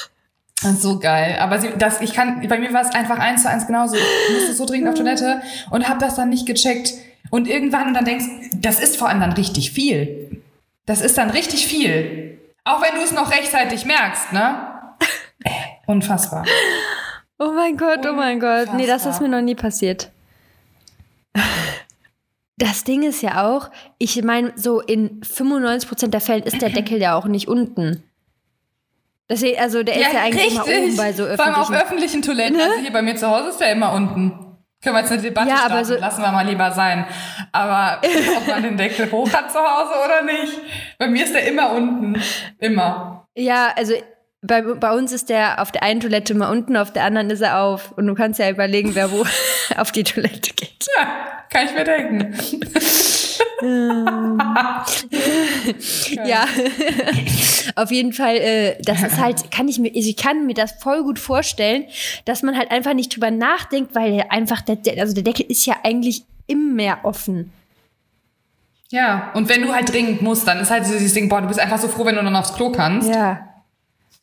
[0.61, 1.39] so geil.
[1.41, 3.97] Aber sie, das, ich kann, bei mir war es einfach eins zu eins genauso.
[3.97, 6.93] Ich musste so dringend auf Toilette und habe das dann nicht gecheckt.
[7.31, 8.25] Und irgendwann und dann denkst,
[8.57, 10.43] das ist vor allem dann richtig viel.
[10.87, 12.39] Das ist dann richtig viel.
[12.65, 14.67] Auch wenn du es noch rechtzeitig merkst, ne?
[15.45, 15.51] Äh,
[15.87, 16.45] Unfassbar.
[17.39, 18.75] Oh mein Gott, oh mein Gott.
[18.75, 19.29] Nee, das ist Unfassbar.
[19.29, 20.11] mir noch nie passiert.
[22.59, 27.01] Das Ding ist ja auch, ich meine, so in 95% der Fällen ist der Deckel
[27.01, 28.03] ja auch nicht unten.
[29.31, 31.83] Deswegen, also der ist ja eigentlich immer oben bei so Vor allem auf öffentlichen.
[31.83, 32.61] öffentlichen Toiletten.
[32.61, 34.33] Also hier bei mir zu Hause ist der immer unten.
[34.83, 35.73] Können wir jetzt eine Debatte Ja, starten?
[35.75, 37.07] aber so- Lassen wir mal lieber sein.
[37.53, 38.01] Aber
[38.39, 40.59] ob man den Deckel hoch hat zu Hause oder nicht.
[40.99, 42.21] Bei mir ist der immer unten.
[42.59, 43.27] Immer.
[43.37, 43.95] Ja, also
[44.43, 47.43] bei, bei uns ist der auf der einen Toilette mal unten, auf der anderen ist
[47.43, 47.93] er auf.
[47.93, 49.25] Und du kannst ja überlegen, wer wo
[49.77, 50.87] auf die Toilette geht.
[50.99, 51.07] Ja,
[51.51, 52.35] kann ich mir denken.
[56.25, 56.47] Ja,
[57.77, 61.03] auf jeden Fall, äh, das ist halt, kann ich mir, ich kann mir das voll
[61.03, 61.85] gut vorstellen,
[62.25, 65.77] dass man halt einfach nicht drüber nachdenkt, weil einfach der, also der Deckel ist ja
[65.83, 67.53] eigentlich immer offen.
[68.91, 71.49] Ja, und wenn du halt dringend musst, dann ist halt so dieses Ding, boah, du
[71.49, 73.09] bist einfach so froh, wenn du dann aufs Klo kannst.
[73.09, 73.50] Ja.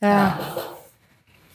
[0.01, 0.39] Ja.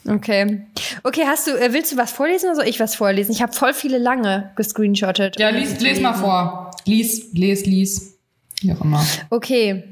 [0.08, 0.66] Okay.
[1.04, 3.30] Okay, hast du, äh, willst du was vorlesen oder soll ich was vorlesen?
[3.32, 5.38] Ich habe voll viele lange gescreenshottet.
[5.38, 6.72] Ja, lies, les mal vor.
[6.84, 8.18] Lies, les, lies.
[8.60, 9.04] Wie auch immer.
[9.30, 9.84] Okay.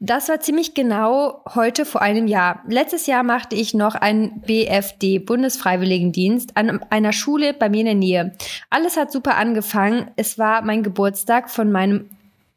[0.00, 2.64] Das war ziemlich genau heute vor einem Jahr.
[2.66, 7.94] Letztes Jahr machte ich noch einen BFD, Bundesfreiwilligendienst, an einer Schule bei mir in der
[7.94, 8.32] Nähe.
[8.70, 10.10] Alles hat super angefangen.
[10.16, 12.10] Es war mein Geburtstag von meinem,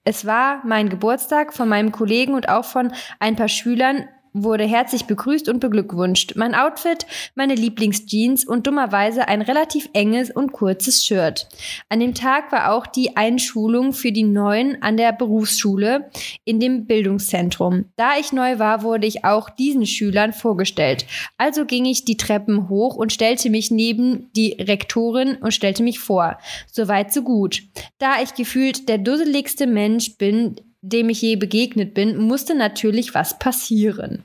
[0.03, 5.05] es war mein Geburtstag von meinem Kollegen und auch von ein paar Schülern wurde herzlich
[5.05, 6.33] begrüßt und beglückwünscht.
[6.35, 11.47] Mein Outfit, meine Lieblingsjeans und dummerweise ein relativ enges und kurzes Shirt.
[11.87, 16.11] An dem Tag war auch die Einschulung für die Neuen an der Berufsschule
[16.43, 17.85] in dem Bildungszentrum.
[17.95, 21.05] Da ich neu war, wurde ich auch diesen Schülern vorgestellt.
[21.37, 25.99] Also ging ich die Treppen hoch und stellte mich neben die Rektorin und stellte mich
[25.99, 26.37] vor.
[26.69, 27.63] Soweit so gut.
[27.99, 33.39] Da ich gefühlt der dusseligste Mensch bin, dem ich je begegnet bin, musste natürlich was
[33.39, 34.23] passieren.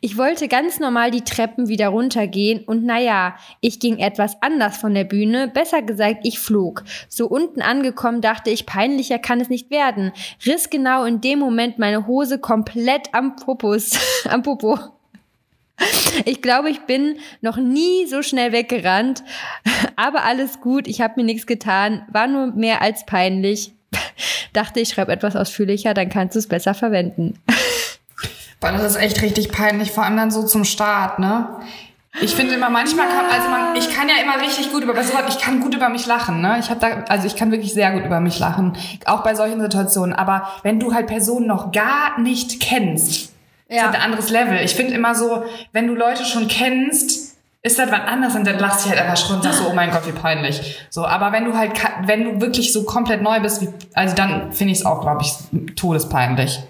[0.00, 4.94] Ich wollte ganz normal die Treppen wieder runtergehen und naja, ich ging etwas anders von
[4.94, 6.84] der Bühne, besser gesagt, ich flog.
[7.08, 10.12] So unten angekommen dachte ich, peinlicher kann es nicht werden.
[10.46, 13.98] Riss genau in dem Moment meine Hose komplett am Popos,
[14.28, 14.78] am Popo.
[16.24, 19.24] Ich glaube, ich bin noch nie so schnell weggerannt,
[19.96, 23.72] aber alles gut, ich habe mir nichts getan, war nur mehr als peinlich.
[24.52, 27.38] Dachte, ich schreibe etwas ausführlicher, dann kannst du es besser verwenden.
[28.60, 31.48] Boah, das ist echt richtig peinlich, vor allem dann so zum Start, ne?
[32.20, 35.24] Ich finde immer manchmal kann, also man, ich kann ja immer richtig gut über sowas,
[35.28, 36.58] ich kann gut über mich lachen, ne?
[36.60, 38.76] Ich habe da also ich kann wirklich sehr gut über mich lachen,
[39.06, 43.32] auch bei solchen Situationen, aber wenn du halt Personen noch gar nicht kennst,
[43.68, 43.76] ja.
[43.76, 44.58] ist halt ein anderes Level.
[44.62, 47.31] Ich finde immer so, wenn du Leute schon kennst,
[47.62, 49.72] ist das was anderes und dann lachst du halt einfach schon und sagst so, oh
[49.72, 50.80] mein Gott, wie peinlich.
[50.90, 51.72] So, aber wenn du halt
[52.06, 55.22] wenn du wirklich so komplett neu bist, wie, also dann finde ich es auch, glaube
[55.22, 56.60] ich, todespeinlich.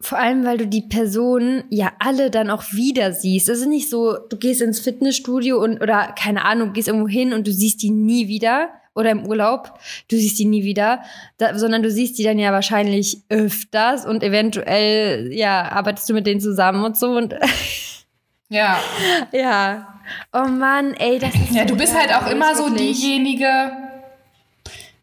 [0.00, 3.48] Vor allem, weil du die Personen ja alle dann auch wieder siehst.
[3.48, 7.32] Es ist nicht so, du gehst ins Fitnessstudio und oder keine Ahnung, gehst irgendwo hin
[7.32, 11.02] und du siehst die nie wieder oder im Urlaub, du siehst die nie wieder,
[11.38, 16.26] da, sondern du siehst die dann ja wahrscheinlich öfters und eventuell ja arbeitest du mit
[16.26, 17.34] denen zusammen und so und
[18.48, 18.78] ja
[19.32, 20.00] ja
[20.32, 23.72] oh Mann ey das ist ja du bist halt auch immer so diejenige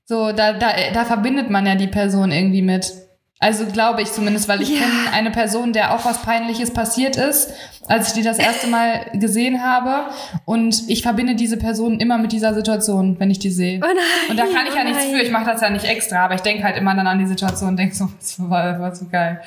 [0.05, 2.91] so da da da verbindet man ja die Person irgendwie mit
[3.39, 4.79] also glaube ich zumindest, weil ich ja.
[4.79, 7.53] kenne eine Person, der auch was Peinliches passiert ist,
[7.85, 10.09] als ich die das erste Mal gesehen habe.
[10.45, 13.81] Und ich verbinde diese Person immer mit dieser Situation, wenn ich die sehe.
[13.83, 15.15] Oh nein, und da kann ich oh ja nichts nein.
[15.15, 17.27] für, ich mache das ja nicht extra, aber ich denke halt immer dann an die
[17.27, 19.41] Situation und denke so, das war, war so geil.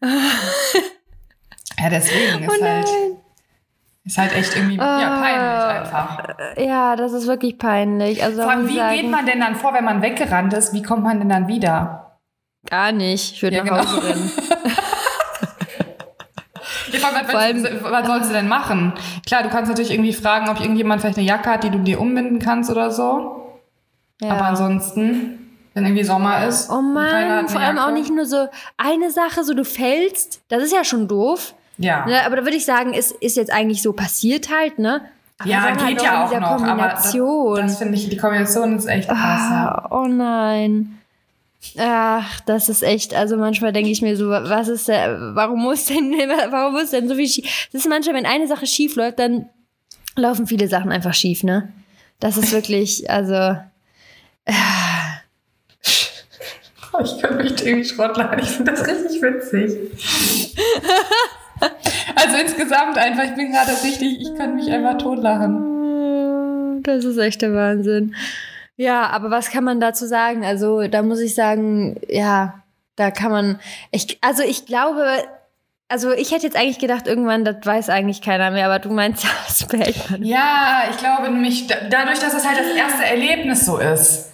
[1.84, 2.88] ja, deswegen ist oh halt.
[4.06, 5.20] Ist halt echt irgendwie ja, Ah.
[5.20, 6.28] peinlich einfach.
[6.58, 8.22] Ja, das ist wirklich peinlich.
[8.22, 10.74] Also Vor allem, wie sagen, geht man denn dann vor, wenn man weggerannt ist?
[10.74, 12.18] Wie kommt man denn dann wieder?
[12.68, 13.32] Gar nicht.
[13.34, 13.96] Ich würde Ja, nach genau.
[13.96, 14.30] Hause rennen.
[16.92, 18.92] Ja, vor allem, Vor allem- was, sollst du denn machen?
[19.26, 22.00] Klar, du kannst natürlich irgendwie fragen, ob irgendjemand vielleicht eine Jacke hat, die du dir
[22.00, 23.58] umbinden kannst oder so.
[24.20, 24.30] Ja.
[24.30, 26.70] Aber ansonsten, wenn irgendwie Sommer ist.
[26.70, 27.88] Oh Mann, vor allem Jacke.
[27.88, 31.54] auch nicht nur so eine Sache, so du fällst, das ist ja schon doof.
[31.78, 32.06] Ja.
[32.06, 35.02] Ne, aber da würde ich sagen, ist, ist jetzt eigentlich so passiert halt, ne?
[35.38, 36.62] Aber Ja, geht halt ja auch noch.
[36.62, 37.56] Aber das, Kombination.
[37.56, 39.18] das finde ich, die Kombination ist echt krass.
[39.18, 39.68] ja.
[39.68, 40.98] ah, oh nein.
[41.78, 45.86] Ach, das ist echt, also manchmal denke ich mir so, was ist der, warum muss
[45.86, 46.12] denn,
[46.50, 47.68] warum muss denn so viel schief?
[47.72, 49.48] Das ist manchmal, wenn eine Sache schief läuft, dann
[50.14, 51.72] laufen viele Sachen einfach schief, ne?
[52.20, 53.56] Das ist wirklich, also,
[56.92, 58.38] Oh, Ich kann mich irgendwie schrottlachen.
[58.38, 59.90] Ich finde das richtig witzig.
[62.16, 66.82] also insgesamt einfach, ich bin gerade richtig, ich kann mich einfach totlachen.
[66.82, 68.14] Das ist echt der Wahnsinn.
[68.76, 70.44] Ja, aber was kann man dazu sagen?
[70.44, 72.62] Also, da muss ich sagen, ja,
[72.96, 73.60] da kann man,
[73.92, 75.06] ich, also ich glaube,
[75.88, 79.22] also ich hätte jetzt eigentlich gedacht, irgendwann, das weiß eigentlich keiner mehr, aber du meinst
[79.24, 80.24] ja, das behält man.
[80.24, 84.32] Ja, ich glaube nämlich, da- dadurch, dass es halt das erste Erlebnis so ist.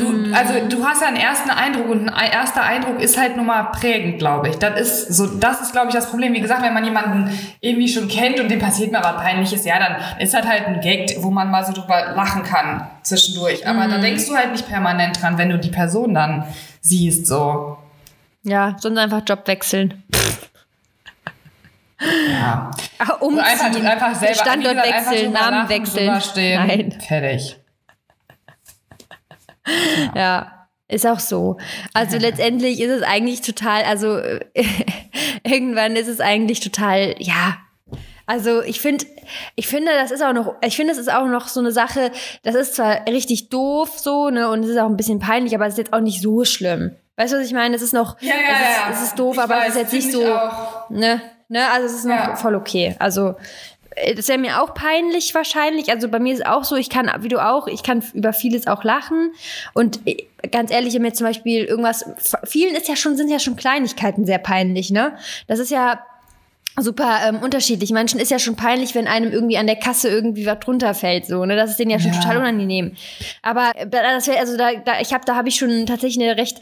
[0.00, 3.44] Du, also du hast ja einen ersten Eindruck und ein erster Eindruck ist halt nun
[3.44, 4.56] mal prägend, glaube ich.
[4.56, 6.32] Das ist so, das ist, glaube ich, das Problem.
[6.32, 9.78] Wie gesagt, wenn man jemanden irgendwie schon kennt und dem passiert mal was Peinliches, ja,
[9.78, 13.66] dann ist das halt ein Gag, wo man mal so drüber lachen kann zwischendurch.
[13.66, 16.44] Aber da denkst du halt nicht permanent dran, wenn du die Person dann
[16.80, 17.76] siehst, so.
[18.42, 20.02] Ja, sonst einfach Job wechseln.
[22.00, 22.70] Ja.
[22.98, 23.44] Ach, Und umziehen.
[23.44, 26.06] einfach, einfach selber Standort wechseln, Namen wechseln.
[26.36, 26.98] Nein.
[27.06, 27.59] Fertig.
[30.14, 31.56] Ja, ist auch so.
[31.94, 34.18] Also letztendlich ist es eigentlich total, also
[35.44, 37.56] irgendwann ist es eigentlich total, ja.
[38.26, 39.06] Also ich finde,
[39.56, 42.12] ich finde, das ist auch noch, ich finde, das ist auch noch so eine Sache,
[42.44, 45.66] das ist zwar richtig doof so, ne, und es ist auch ein bisschen peinlich, aber
[45.66, 46.94] es ist jetzt auch nicht so schlimm.
[47.16, 47.74] Weißt du, was ich meine?
[47.74, 48.92] Es ist noch, Ja, ja, es, ist, ja.
[48.92, 50.22] es ist doof, Ich aber weiß, es ist jetzt nicht so,
[50.90, 52.36] ne, ne, also es ist noch Ja.
[52.36, 52.94] voll okay.
[53.00, 53.34] Also
[54.16, 55.90] das wäre mir auch peinlich wahrscheinlich.
[55.90, 58.66] Also bei mir ist auch so, ich kann, wie du auch, ich kann über vieles
[58.66, 59.32] auch lachen.
[59.74, 62.04] Und äh, ganz ehrlich, wenn mir zum Beispiel irgendwas,
[62.44, 65.16] vielen ist ja schon, sind ja schon Kleinigkeiten sehr peinlich, ne?
[65.46, 66.04] Das ist ja
[66.78, 67.90] super ähm, unterschiedlich.
[67.90, 71.26] Manchen ist ja schon peinlich, wenn einem irgendwie an der Kasse irgendwie was drunter fällt,
[71.26, 71.56] so, ne?
[71.56, 72.20] Das ist denen ja schon Ja.
[72.20, 72.96] total unangenehm.
[73.42, 76.36] Aber äh, das wäre, also da, da, ich habe, da habe ich schon tatsächlich eine
[76.36, 76.60] recht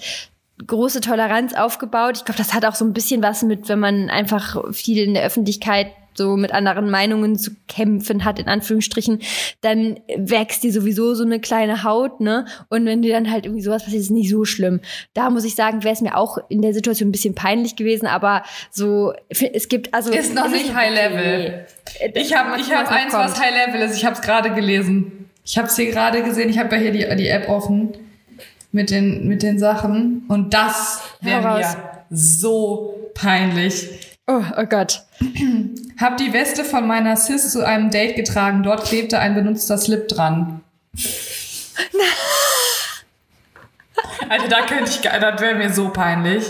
[0.66, 2.16] große Toleranz aufgebaut.
[2.16, 5.14] Ich glaube, das hat auch so ein bisschen was mit, wenn man einfach viel in
[5.14, 9.20] der Öffentlichkeit so mit anderen Meinungen zu kämpfen hat, in Anführungsstrichen,
[9.62, 12.44] dann wächst dir sowieso so eine kleine Haut, ne?
[12.68, 14.81] Und wenn dir dann halt irgendwie sowas passiert, ist es nicht so schlimm.
[15.14, 18.07] Da muss ich sagen, wäre es mir auch in der Situation ein bisschen peinlich gewesen,
[18.07, 20.12] aber so, es gibt, also.
[20.12, 21.66] Ist noch nicht High Level.
[22.14, 23.46] Ich habe ich hab eins, noch was kommt.
[23.46, 23.96] High Level ist.
[23.96, 25.31] Ich habe es gerade gelesen.
[25.44, 26.50] Ich habe es hier gerade gesehen.
[26.50, 27.94] Ich habe ja hier die, die App offen
[28.72, 30.24] mit den, mit den Sachen.
[30.28, 31.76] Und das wäre mir
[32.11, 34.08] so peinlich.
[34.29, 35.03] Oh, oh Gott.
[35.99, 38.62] Hab die Weste von meiner Sis zu einem Date getragen.
[38.62, 40.61] Dort klebte ein benutzter Slip dran.
[44.29, 46.45] Alter, da könnte ich, das wäre mir so peinlich.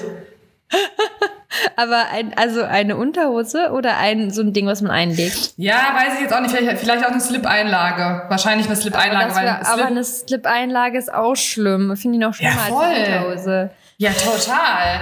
[1.76, 5.54] Aber ein, also eine Unterhose oder ein, so ein Ding, was man einlegt?
[5.56, 6.54] Ja, weiß ich jetzt auch nicht.
[6.54, 8.24] Vielleicht, vielleicht auch eine Slip-Einlage.
[8.28, 11.96] Wahrscheinlich eine Slip-Einlage, aber Slip eine Slip-Einlage ist auch schlimm.
[11.96, 13.70] Finde ich noch schlimmer Ja, als eine Unterhose.
[13.98, 15.00] Ja, total.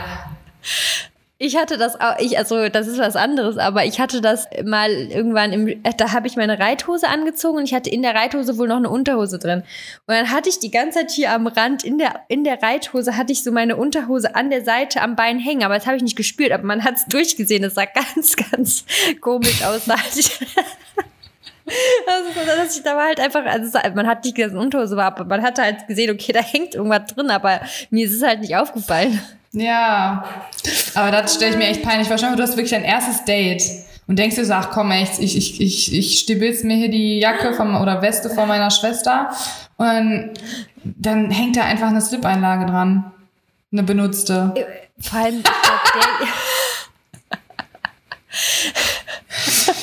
[1.39, 4.91] Ich hatte das auch, ich, also das ist was anderes, aber ich hatte das mal
[4.91, 8.69] irgendwann im, da habe ich meine Reithose angezogen und ich hatte in der Reithose wohl
[8.69, 9.63] noch eine Unterhose drin.
[10.07, 13.19] Und dann hatte ich die ganze Zeit hier am Rand, in der, in der Reithose
[13.19, 16.03] hatte ich so meine Unterhose an der Seite am Bein hängen, aber das habe ich
[16.03, 18.85] nicht gespürt, aber man hat es durchgesehen, es sah ganz, ganz
[19.21, 19.83] komisch aus.
[22.07, 25.07] Also, das, da war halt einfach, also man hat nicht gesehen, dass es Unterhose war,
[25.07, 28.41] aber man hatte halt gesehen, okay, da hängt irgendwas drin, aber mir ist es halt
[28.41, 29.21] nicht aufgefallen.
[29.57, 30.23] Ja,
[30.95, 32.19] aber das stelle ich mir echt peinlich vor.
[32.19, 33.63] Du hast wirklich dein erstes Date
[34.07, 37.21] und denkst dir so, ach komm, echt, ich, ich, ich, ich stibitz mir hier die
[37.21, 39.31] Jacke von, oder Weste von meiner Schwester
[39.79, 40.35] und
[40.85, 43.13] dann, hängt da einfach eine Slip-Einlage dran.
[43.73, 44.53] Eine benutzte.
[45.01, 45.43] Vor allem,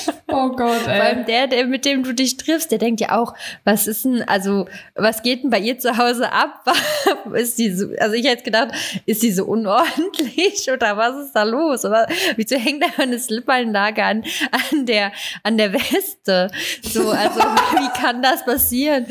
[0.34, 0.96] Oh Gott, ey.
[0.96, 4.06] Vor allem der, der, mit dem du dich triffst, der denkt ja auch, was ist
[4.06, 6.66] denn, also, was geht denn bei ihr zu Hause ab?
[7.34, 8.70] ist die so, also ich hätte gedacht,
[9.06, 11.86] ist sie so unordentlich oder was ist da los?
[11.86, 14.24] Oder wieso hängt da eine Slip-Einlage an,
[14.72, 15.12] an der,
[15.44, 16.50] an der Weste?
[16.82, 17.40] So, also,
[17.78, 19.06] wie kann das passieren?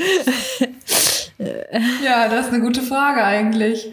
[2.04, 3.92] ja, das ist eine gute Frage eigentlich.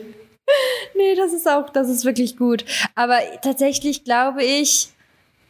[0.95, 2.65] Nee, das ist auch, das ist wirklich gut.
[2.95, 4.89] Aber tatsächlich glaube ich,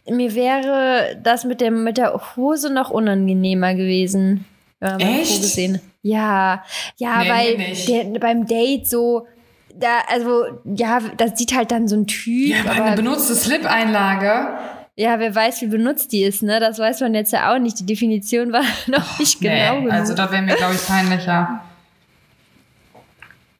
[0.07, 4.45] mir wäre das mit, dem, mit der Hose noch unangenehmer gewesen.
[4.79, 5.41] Echt?
[5.41, 5.81] Gesehen.
[6.01, 6.63] Ja,
[6.97, 7.57] ja, Nee, weil
[7.87, 9.27] der, beim Date so,
[9.75, 12.49] da, also, ja, das sieht halt dann so ein Typ.
[12.49, 14.57] Ja, aber eine benutzte Slip-Einlage.
[14.95, 16.59] ja, wer weiß, wie benutzt die ist, ne?
[16.59, 17.79] Das weiß man jetzt ja auch nicht.
[17.79, 19.93] Die Definition war noch nicht genau nee, genug.
[19.93, 21.61] also da wäre mir, glaube ich, peinlicher.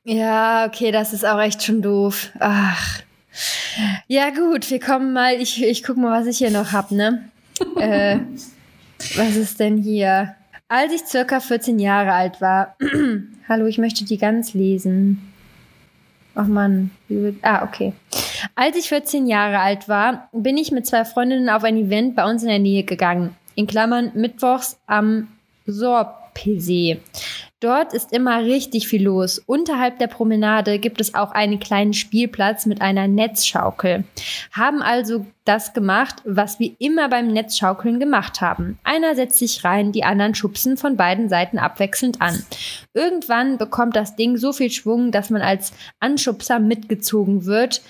[0.05, 2.29] Ja, okay, das ist auch echt schon doof.
[2.39, 3.01] Ach.
[4.07, 5.35] Ja, gut, wir kommen mal.
[5.35, 7.29] Ich, ich guck mal, was ich hier noch hab, ne?
[7.79, 8.19] äh,
[9.15, 10.35] was ist denn hier?
[10.67, 12.75] Als ich circa 14 Jahre alt war.
[13.49, 15.31] Hallo, ich möchte die ganz lesen.
[16.35, 16.47] Ach
[17.07, 17.93] wird- Ah, okay.
[18.55, 22.29] Als ich 14 Jahre alt war, bin ich mit zwei Freundinnen auf ein Event bei
[22.29, 23.35] uns in der Nähe gegangen.
[23.55, 25.27] In Klammern mittwochs am
[25.65, 26.99] Sorpesee.
[27.61, 29.37] Dort ist immer richtig viel los.
[29.45, 34.05] Unterhalb der Promenade gibt es auch einen kleinen Spielplatz mit einer Netzschaukel.
[34.53, 38.79] Haben also das gemacht, was wir immer beim Netzschaukeln gemacht haben.
[38.85, 42.41] Einer setzt sich rein, die anderen schubsen von beiden Seiten abwechselnd an.
[42.93, 47.81] Irgendwann bekommt das Ding so viel Schwung, dass man als Anschubser mitgezogen wird.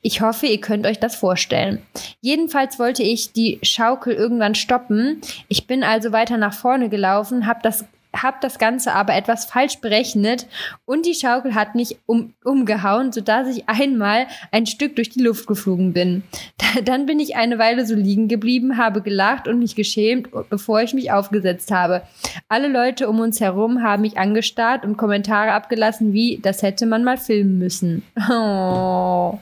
[0.00, 1.82] Ich hoffe, ihr könnt euch das vorstellen.
[2.20, 5.20] Jedenfalls wollte ich die Schaukel irgendwann stoppen.
[5.48, 7.84] Ich bin also weiter nach vorne gelaufen, habe das
[8.22, 10.46] hab das Ganze aber etwas falsch berechnet
[10.84, 15.46] und die Schaukel hat mich um, umgehauen, sodass ich einmal ein Stück durch die Luft
[15.46, 16.22] geflogen bin.
[16.56, 20.82] Da, dann bin ich eine Weile so liegen geblieben, habe gelacht und mich geschämt, bevor
[20.82, 22.02] ich mich aufgesetzt habe.
[22.48, 27.04] Alle Leute um uns herum haben mich angestarrt und Kommentare abgelassen wie, das hätte man
[27.04, 28.02] mal filmen müssen.
[28.30, 29.38] Oh.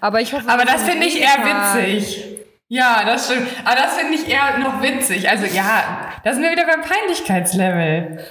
[0.00, 2.29] Aber ich hoffe, Aber das finde ich eh eher witzig.
[2.72, 3.48] Ja, das stimmt.
[3.64, 5.28] Aber das finde ich eher noch witzig.
[5.28, 8.24] Also ja, da sind wir wieder beim Peinlichkeitslevel.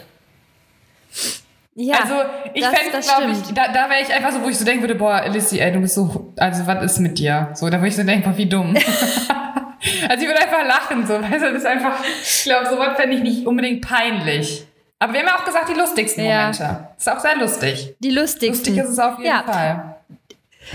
[1.75, 2.15] Ja, also
[2.53, 4.63] ich das- fände, das glaube ich, da, da wäre ich einfach so, wo ich so
[4.63, 7.49] denken würde, boah, Lissy, ey, du bist so, also was ist mit dir?
[7.53, 8.75] So, da würde ich so denken, boah, wie dumm.
[10.09, 13.17] also ich würde einfach lachen, so, weißt du, das ist einfach, ich glaube, sowas fände
[13.17, 14.65] ich nicht unbedingt peinlich.
[14.99, 16.37] Aber wir haben ja auch gesagt, die lustigsten Ja.
[16.51, 16.87] Momente.
[16.97, 17.95] Ist auch sehr lustig.
[17.99, 18.75] Die lustigsten.
[18.75, 19.95] Lustig ist es auf jeden ja, Fall.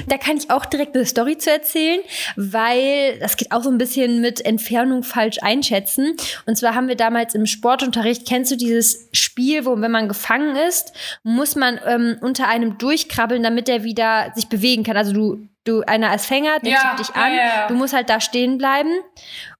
[0.07, 2.01] Da kann ich auch direkt eine Story zu erzählen,
[2.37, 6.17] weil das geht auch so ein bisschen mit Entfernung falsch einschätzen.
[6.47, 10.57] Und zwar haben wir damals im Sportunterricht, kennst du dieses Spiel, wo wenn man gefangen
[10.57, 14.97] ist, muss man ähm, unter einem durchkrabbeln, damit er wieder sich bewegen kann.
[14.97, 17.67] Also du, du einer als Fänger, der Ja, zieht dich an, ja, ja.
[17.69, 18.91] du musst halt da stehen bleiben.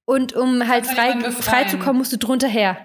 [0.05, 2.77] Und um halt frei, frei zu kommen, musst du drunter her.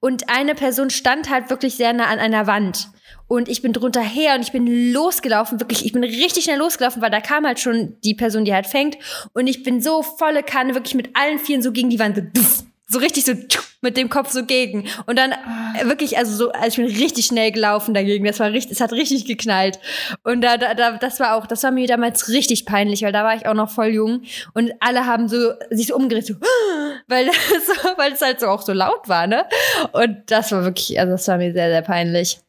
[0.00, 2.88] Und eine Person stand halt wirklich sehr nah an einer Wand.
[3.26, 7.02] Und ich bin drunter her und ich bin losgelaufen, wirklich, ich bin richtig schnell losgelaufen,
[7.02, 8.96] weil da kam halt schon die Person, die halt fängt.
[9.34, 12.64] Und ich bin so volle Kanne, wirklich mit allen Vieren so gegen die Wand, so,
[12.88, 13.34] so richtig so
[13.82, 14.88] mit dem Kopf so gegen.
[15.06, 18.24] Und dann äh, wirklich, also so, also ich bin richtig schnell gelaufen dagegen.
[18.24, 19.78] Das war richtig, es hat richtig geknallt.
[20.24, 23.24] Und da, da, da, das war auch, das war mir damals richtig peinlich, weil da
[23.24, 24.22] war ich auch noch voll jung.
[24.54, 26.34] Und alle haben so, sich so umgedreht, so,
[27.08, 29.44] weil, das weil es halt so auch so laut war, ne?
[29.92, 32.40] Und das war wirklich, also das war mir sehr, sehr peinlich.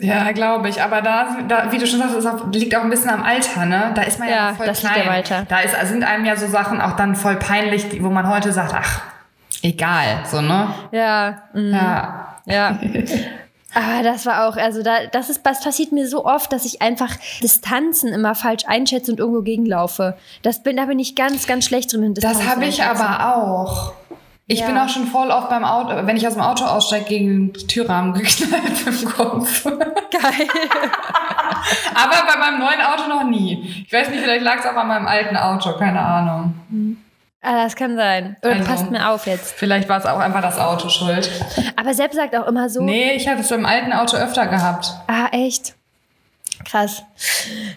[0.00, 0.82] Ja, glaube ich.
[0.82, 3.92] Aber da, da, wie du schon sagst, auch, liegt auch ein bisschen am Alter, ne?
[3.94, 5.08] Da ist man ja, Ja, voll das liegt klein.
[5.08, 5.46] am Alter.
[5.48, 8.74] Da ist, sind einem ja so Sachen auch dann voll peinlich, wo man heute sagt,
[8.74, 9.02] ach,
[9.62, 10.68] egal, so, ne?
[10.92, 12.36] Ja, mm, Ja.
[12.46, 12.78] ja.
[13.74, 16.80] Aber das war auch, also da, das ist, das passiert mir so oft, dass ich
[16.80, 20.16] einfach Distanzen immer falsch einschätze und irgendwo gegenlaufe.
[20.42, 22.02] Das bin, da bin ich ganz, ganz schlecht drin.
[22.02, 23.92] in Das habe ich aber auch.
[24.52, 24.66] Ich Ja.
[24.66, 27.68] bin auch schon voll oft beim Auto, wenn ich aus dem Auto aussteige, gegen den
[27.68, 29.62] Türrahmen geknallt im Kopf.
[29.64, 30.48] Geil.
[31.94, 33.84] Aber bei meinem neuen Auto noch nie.
[33.86, 36.96] Ich weiß nicht, vielleicht lag es auch an meinem alten Auto, keine Ahnung.
[37.42, 38.36] ah, das kann sein.
[38.42, 39.52] Oder Also- passt mir auf jetzt.
[39.56, 41.30] Vielleicht war es auch einfach das Auto schuld.
[41.76, 42.82] Aber Sepp sagt auch immer so.
[42.82, 44.92] Nee, ich hatte es beim alten Auto öfter gehabt.
[45.06, 45.74] Ah, echt?
[46.64, 47.04] Krass.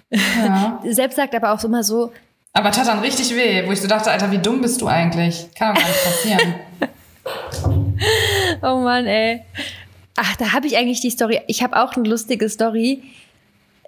[0.09, 0.79] Ja.
[0.89, 2.11] Sepp sagt aber auch immer so,
[2.53, 5.49] Aber tat dann richtig weh, wo ich so dachte, Alter, wie dumm bist du eigentlich?
[5.55, 6.55] Kann doch gar nicht passieren.
[8.61, 9.41] oh Mann, ey.
[10.15, 11.41] Ach, da habe ich eigentlich die Story.
[11.47, 13.01] Ich habe auch eine lustige Story.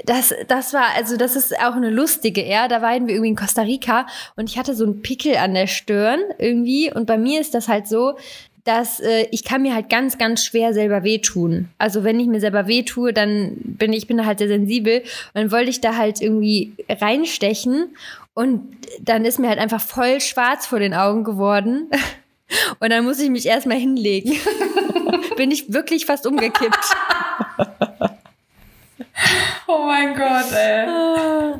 [0.03, 2.67] Das, das war, also das ist auch eine lustige, ja.
[2.67, 5.67] Da waren wir irgendwie in Costa Rica und ich hatte so einen Pickel an der
[5.67, 6.91] Stirn irgendwie.
[6.91, 8.17] Und bei mir ist das halt so,
[8.63, 11.69] dass äh, ich kann mir halt ganz, ganz schwer selber wehtun.
[11.77, 15.01] Also wenn ich mir selber wehtue, dann bin ich bin da halt sehr sensibel.
[15.01, 17.95] Und dann wollte ich da halt irgendwie reinstechen
[18.35, 21.89] und dann ist mir halt einfach voll schwarz vor den Augen geworden.
[22.79, 24.37] Und dann muss ich mich erstmal hinlegen.
[25.35, 26.77] bin ich wirklich fast umgekippt.
[29.67, 31.55] Oh mein Gott, ey.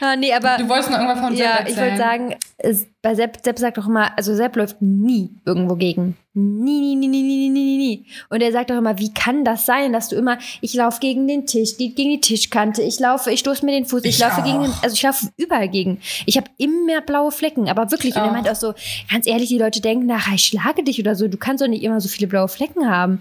[0.00, 1.72] Ah, nee, aber Du wolltest noch irgendwas von Sepp ja, erzählen.
[1.74, 5.74] ich wollte sagen, es, bei Sepp, Sepp sagt doch immer, also Sepp läuft nie irgendwo
[5.76, 6.16] gegen.
[6.34, 8.06] Nie, nie, nie, nie, nie, nie, nie, nie.
[8.30, 11.26] Und er sagt doch immer, wie kann das sein, dass du immer, ich laufe gegen
[11.26, 14.18] den Tisch, die, gegen die Tischkante, ich laufe, ich stoße mir den Fuß, ich, Ich
[14.20, 14.82] laufe gegen den, auch.
[14.82, 16.00] also ich laufe überall gegen.
[16.26, 18.14] Ich habe immer blaue Flecken, aber wirklich.
[18.14, 18.32] Und er auch.
[18.32, 18.74] meint auch so,
[19.10, 21.82] ganz ehrlich, die Leute denken, ach, ich schlage dich oder so, du kannst doch nicht
[21.82, 23.20] immer so viele blaue Flecken haben.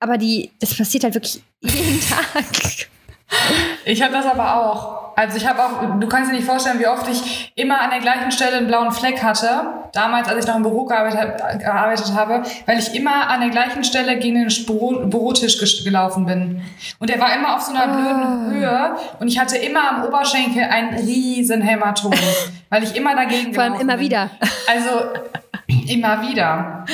[0.00, 2.44] Aber die, das passiert halt wirklich jeden Tag.
[3.84, 5.00] Ich habe das aber auch.
[5.16, 8.00] Also ich habe auch, du kannst dir nicht vorstellen, wie oft ich immer an der
[8.00, 9.48] gleichen Stelle einen blauen Fleck hatte.
[9.92, 13.84] Damals, als ich noch im Büro gearbeitet, gearbeitet habe, weil ich immer an der gleichen
[13.84, 16.62] Stelle gegen den Büro, Bürotisch gelaufen bin.
[16.98, 20.62] Und der war immer auf so einer blöden Höhe und ich hatte immer am Oberschenkel
[20.62, 22.12] ein riesen Hämatom,
[22.70, 24.06] weil ich immer dagegen Vor allem immer bin.
[24.06, 24.30] wieder.
[24.68, 24.90] Also
[25.88, 26.84] immer wieder.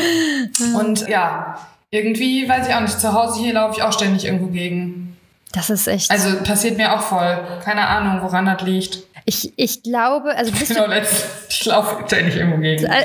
[0.74, 1.57] Und ja,
[1.91, 5.15] irgendwie, weiß ich auch nicht, zu Hause hier laufe ich auch ständig irgendwo gegen.
[5.57, 6.11] Das ist echt.
[6.11, 7.38] Also passiert mir auch voll.
[7.64, 8.98] Keine Ahnung, woran das liegt.
[9.24, 12.84] ich, ich glaube, also bist du Genau, letzt, ich laufe ständig irgendwo gegen.
[12.84, 13.04] Äh,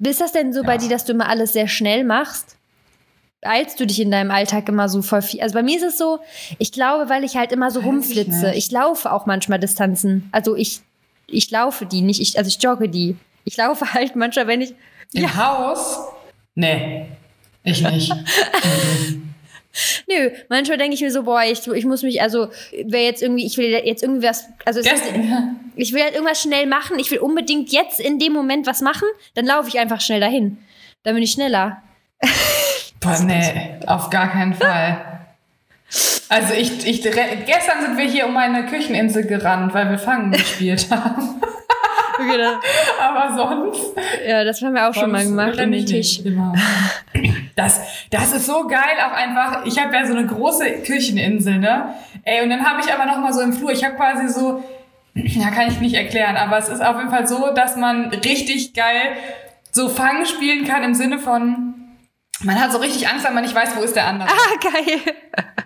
[0.00, 2.56] Ist das denn so bei dir, dass du immer alles sehr schnell machst?
[3.42, 5.42] Beeilst du dich in deinem Alltag immer so voll viel?
[5.42, 6.20] Also bei mir ist es so,
[6.58, 8.46] ich glaube, weil ich halt immer so Weiß ich rumflitze.
[8.48, 8.56] nicht.
[8.56, 10.28] Ich, laufe auch manchmal Distanzen.
[10.32, 10.80] Also ich,
[11.26, 13.16] ich laufe die nicht, ich, also ich jogge die.
[13.44, 14.74] Ich laufe halt manchmal, wenn ich.
[15.12, 15.98] Im Haus?
[16.54, 17.06] Nee,
[17.64, 18.12] ich nicht.
[20.08, 22.48] Nö, manchmal denke ich mir so, boah, ich, ich muss mich, also,
[22.84, 25.02] wer jetzt irgendwie, ich will jetzt irgendwie was, also es ist,
[25.76, 29.08] ich will halt irgendwas schnell machen, ich will unbedingt jetzt in dem Moment was machen,
[29.34, 30.58] dann laufe ich einfach schnell dahin.
[31.02, 31.82] Dann bin ich schneller.
[33.00, 35.22] boah, nee, auf gar keinen Fall.
[36.28, 40.88] Also ich, ich, gestern sind wir hier um eine Kücheninsel gerannt, weil wir Fangen gespielt
[40.90, 41.42] haben.
[42.28, 42.56] Das,
[43.00, 43.92] Aber sonst.
[44.26, 46.20] ja, das haben wir auch schon mal gemacht den Tisch.
[47.54, 49.64] Das, das ist so geil auch einfach.
[49.66, 51.94] Ich habe ja so eine große Kücheninsel, ne?
[52.24, 54.62] Ey, und dann habe ich aber noch mal so im Flur, ich habe quasi so,
[55.14, 58.74] ja, kann ich nicht erklären, aber es ist auf jeden Fall so, dass man richtig
[58.74, 59.16] geil
[59.70, 61.74] so Fang spielen kann im Sinne von,
[62.42, 64.28] man hat so richtig Angst, weil man nicht weiß, wo ist der andere.
[64.28, 65.00] Ah, geil.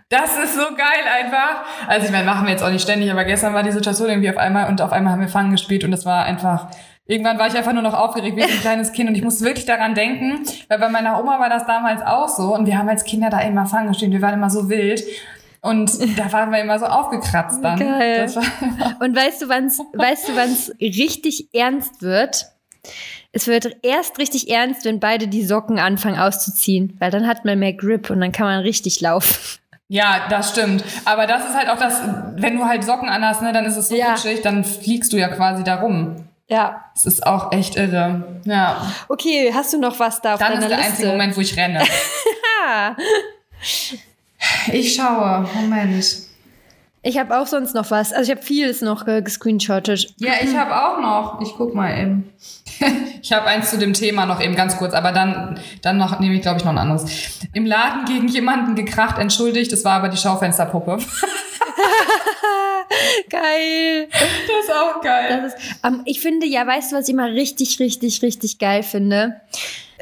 [0.09, 1.65] Das ist so geil einfach.
[1.89, 4.31] Also ich meine, machen wir jetzt auch nicht ständig, aber gestern war die Situation irgendwie
[4.31, 6.69] auf einmal und auf einmal haben wir Fangen gespielt und das war einfach.
[7.09, 9.65] Irgendwann war ich einfach nur noch aufgeregt wie ein kleines Kind und ich musste wirklich
[9.65, 13.05] daran denken, weil bei meiner Oma war das damals auch so und wir haben als
[13.05, 14.11] Kinder da immer Fangen gespielt.
[14.11, 15.05] Wir waren immer so wild
[15.61, 17.79] und da waren wir immer so aufgekratzt dann.
[17.79, 18.29] Geil.
[19.01, 22.47] Und weißt du, wann's, weißt du, wann's richtig ernst wird?
[23.33, 27.59] Es wird erst richtig ernst, wenn beide die Socken anfangen auszuziehen, weil dann hat man
[27.59, 29.59] mehr Grip und dann kann man richtig laufen.
[29.89, 30.83] Ja, das stimmt.
[31.05, 32.01] Aber das ist halt auch das,
[32.37, 34.13] wenn du halt Socken anhast, ne, dann ist es so Ja.
[34.13, 36.17] rutschig, dann fliegst du ja quasi da rum.
[36.49, 36.85] Ja.
[36.95, 38.23] Das ist auch echt irre.
[38.45, 38.81] Ja.
[39.09, 40.91] Okay, hast du noch was da auf Dann deiner ist der Liste?
[40.93, 41.83] einzige Moment, wo ich renne.
[44.73, 45.49] Ich schaue.
[45.55, 46.05] Moment.
[47.07, 48.13] Ich habe auch sonst noch was.
[48.13, 50.13] Also ich habe vieles noch äh, gescreenshottet.
[50.19, 51.41] Ja, ich habe auch noch.
[51.41, 52.33] Ich guck mal eben.
[53.23, 56.35] ich habe eins zu dem Thema noch eben ganz kurz, aber dann, dann noch nehme
[56.35, 57.39] ich, glaube ich, noch ein anderes.
[57.53, 60.99] Im Laden gegen jemanden gekracht, entschuldigt, es war aber die Schaufensterpuppe.
[63.31, 64.09] Geil.
[64.11, 65.45] Das ist auch geil.
[65.47, 69.41] Ist, ähm, ich finde ja, weißt du, was ich immer richtig, richtig, richtig geil finde?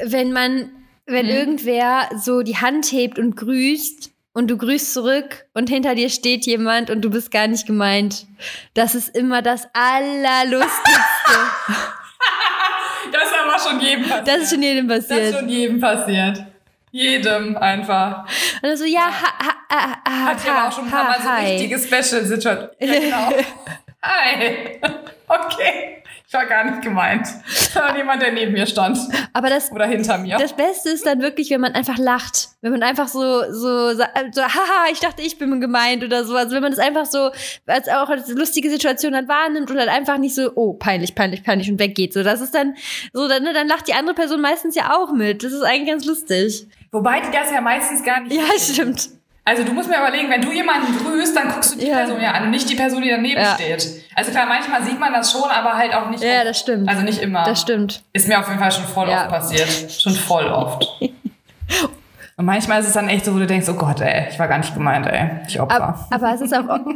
[0.03, 0.71] Wenn man,
[1.05, 6.09] wenn irgendwer so die Hand hebt und grüßt und du grüßt zurück und hinter dir
[6.09, 8.27] steht jemand und du bist gar nicht gemeint.
[8.75, 10.69] Das ist immer das Allerlustigste.
[13.11, 14.27] Das ist aber schon jedem passiert.
[14.27, 15.35] Das ist schon jedem Das ist passiert.
[15.39, 16.43] schon jedem passiert.
[16.91, 18.23] Jedem einfach.
[18.61, 21.21] Und dann so, ja, ha, ha, ha, ha, Hat ja auch schon ein paar Mal
[21.21, 21.51] so hi.
[21.51, 22.69] richtige Special-Situationen.
[22.79, 23.43] Ja, genau.
[24.03, 24.79] Hi.
[25.27, 26.03] Okay.
[26.27, 27.27] Ich war gar nicht gemeint.
[27.47, 28.97] Sondern jemand, der neben mir stand.
[29.33, 30.37] Aber das, Oder hinter mir.
[30.37, 32.49] das Beste ist dann wirklich, wenn man einfach lacht.
[32.61, 36.35] Wenn man einfach so, so, so, haha, ich dachte, ich bin gemeint oder so.
[36.35, 37.31] Also wenn man das einfach so,
[37.65, 41.43] als auch als lustige Situation dann wahrnimmt und dann einfach nicht so, oh, peinlich, peinlich,
[41.43, 42.13] peinlich und weggeht.
[42.13, 42.75] So, das ist dann,
[43.13, 45.43] so, dann, ne, dann lacht die andere Person meistens ja auch mit.
[45.43, 46.67] Das ist eigentlich ganz lustig.
[46.91, 48.35] Wobei die das ja meistens gar nicht.
[48.35, 49.09] Ja, stimmt.
[49.47, 51.97] Also du musst mir überlegen, wenn du jemanden grüßt, dann guckst du die Ja.
[51.97, 53.53] Person ja an und nicht die Person, die daneben Ja.
[53.53, 54.03] steht.
[54.15, 56.23] Also klar, manchmal sieht man das schon, aber halt auch nicht.
[56.23, 56.47] Ja, oft.
[56.47, 56.89] das stimmt.
[56.89, 57.43] Also nicht immer.
[57.43, 58.01] Das stimmt.
[58.11, 59.21] Ist mir auf jeden Fall schon voll Ja.
[59.21, 59.67] oft passiert.
[59.91, 60.87] Schon voll oft.
[62.37, 64.47] Und manchmal ist es dann echt so, wo du denkst, oh Gott, ey, ich war
[64.49, 65.29] gar nicht gemeint, ey.
[65.47, 65.75] Ich Opfer.
[65.81, 66.79] Aber, aber es ist auch.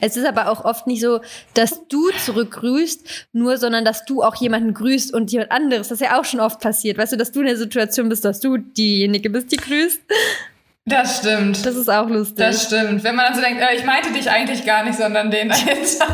[0.00, 1.20] Es ist aber auch oft nicht so,
[1.54, 5.88] dass du zurückgrüßt, nur, sondern dass du auch jemanden grüßt und jemand anderes.
[5.88, 6.96] Das ist ja auch schon oft passiert.
[6.96, 10.00] Weißt du, dass du in der Situation bist, dass du diejenige bist, die grüßt.
[10.86, 11.64] Das stimmt.
[11.64, 12.36] Das ist auch lustig.
[12.36, 13.02] Das stimmt.
[13.04, 16.06] Wenn man dann so denkt, äh, ich meinte dich eigentlich gar nicht, sondern den dahinter.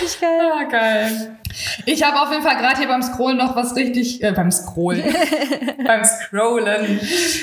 [0.00, 0.40] Richtig geil.
[0.40, 1.36] Ah, geil.
[1.84, 5.04] Ich habe auf jeden Fall gerade hier beim Scrollen noch was richtig, äh, beim Scrollen,
[5.86, 7.00] beim Scrollen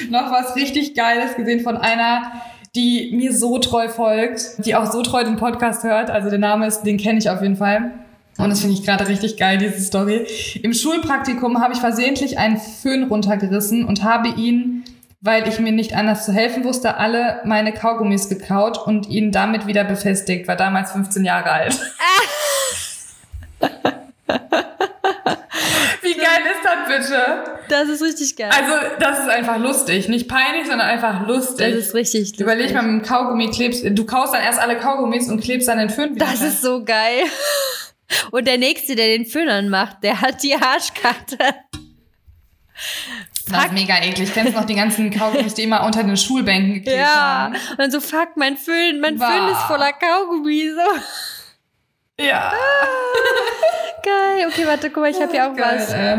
[0.09, 2.31] noch was richtig Geiles gesehen von einer,
[2.75, 6.09] die mir so treu folgt, die auch so treu den Podcast hört.
[6.09, 7.91] Also der Name ist, den kenne ich auf jeden Fall.
[8.37, 10.27] Und das finde ich gerade richtig geil, diese Story.
[10.61, 14.83] Im Schulpraktikum habe ich versehentlich einen Föhn runtergerissen und habe ihn,
[15.21, 19.65] weil ich mir nicht anders zu helfen wusste, alle meine Kaugummis gekaut und ihn damit
[19.65, 20.47] wieder befestigt.
[20.47, 21.79] War damals 15 Jahre alt.
[26.01, 27.43] Wie geil ist das bitte?
[27.69, 28.51] Das ist richtig geil.
[28.55, 30.07] Also, das ist einfach lustig.
[30.07, 31.73] Nicht peinlich, sondern einfach lustig.
[31.73, 32.39] das ist richtig lustig.
[32.39, 35.79] Überleg mal, mit dem Kaugummi klebst, du kaust dann erst alle Kaugummis und klebst dann
[35.79, 37.23] den Föhn wieder Das ist so geil.
[38.31, 41.37] Und der Nächste, der den Föhnern macht, der hat die Arschkarte.
[43.49, 44.33] Das ist mega eklig.
[44.33, 47.05] Kennst du noch die ganzen Kaugummis, die immer unter den Schulbänken geklebt Ja.
[47.45, 47.55] haben?
[47.55, 49.31] Und dann so, fuck, mein Föhn, mein Bah.
[49.31, 50.69] Föhn ist voller Kaugummi.
[50.69, 52.23] So.
[52.23, 52.51] Ja.
[54.03, 54.47] Geil.
[54.47, 55.93] Okay, warte, guck mal, ich habe hier auch Geil, was.
[55.93, 56.17] ey.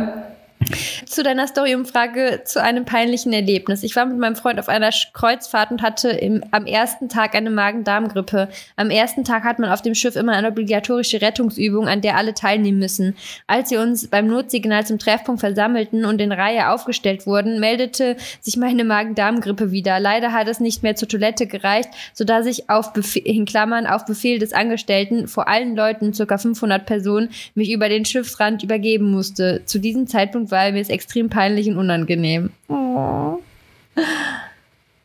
[1.06, 3.82] Zu deiner Story-Umfrage zu einem peinlichen Erlebnis.
[3.82, 7.50] Ich war mit meinem Freund auf einer Kreuzfahrt und hatte im, am ersten Tag eine
[7.50, 8.48] Magen-Darm-Grippe.
[8.76, 12.34] Am ersten Tag hat man auf dem Schiff immer eine obligatorische Rettungsübung, an der alle
[12.34, 13.16] teilnehmen müssen.
[13.46, 18.56] Als wir uns beim Notsignal zum Treffpunkt versammelten und in Reihe aufgestellt wurden, meldete sich
[18.56, 20.00] meine Magen-Darm-Grippe wieder.
[20.00, 24.04] Leider hat es nicht mehr zur Toilette gereicht, sodass ich auf Befehl, in Klammern auf
[24.04, 26.38] Befehl des Angestellten vor allen Leuten, ca.
[26.38, 29.62] 500 Personen, mich über den Schiffsrand übergeben musste.
[29.64, 32.50] Zu diesem Zeitpunkt war mir es extrem peinlich und unangenehm.
[32.68, 33.38] Oh.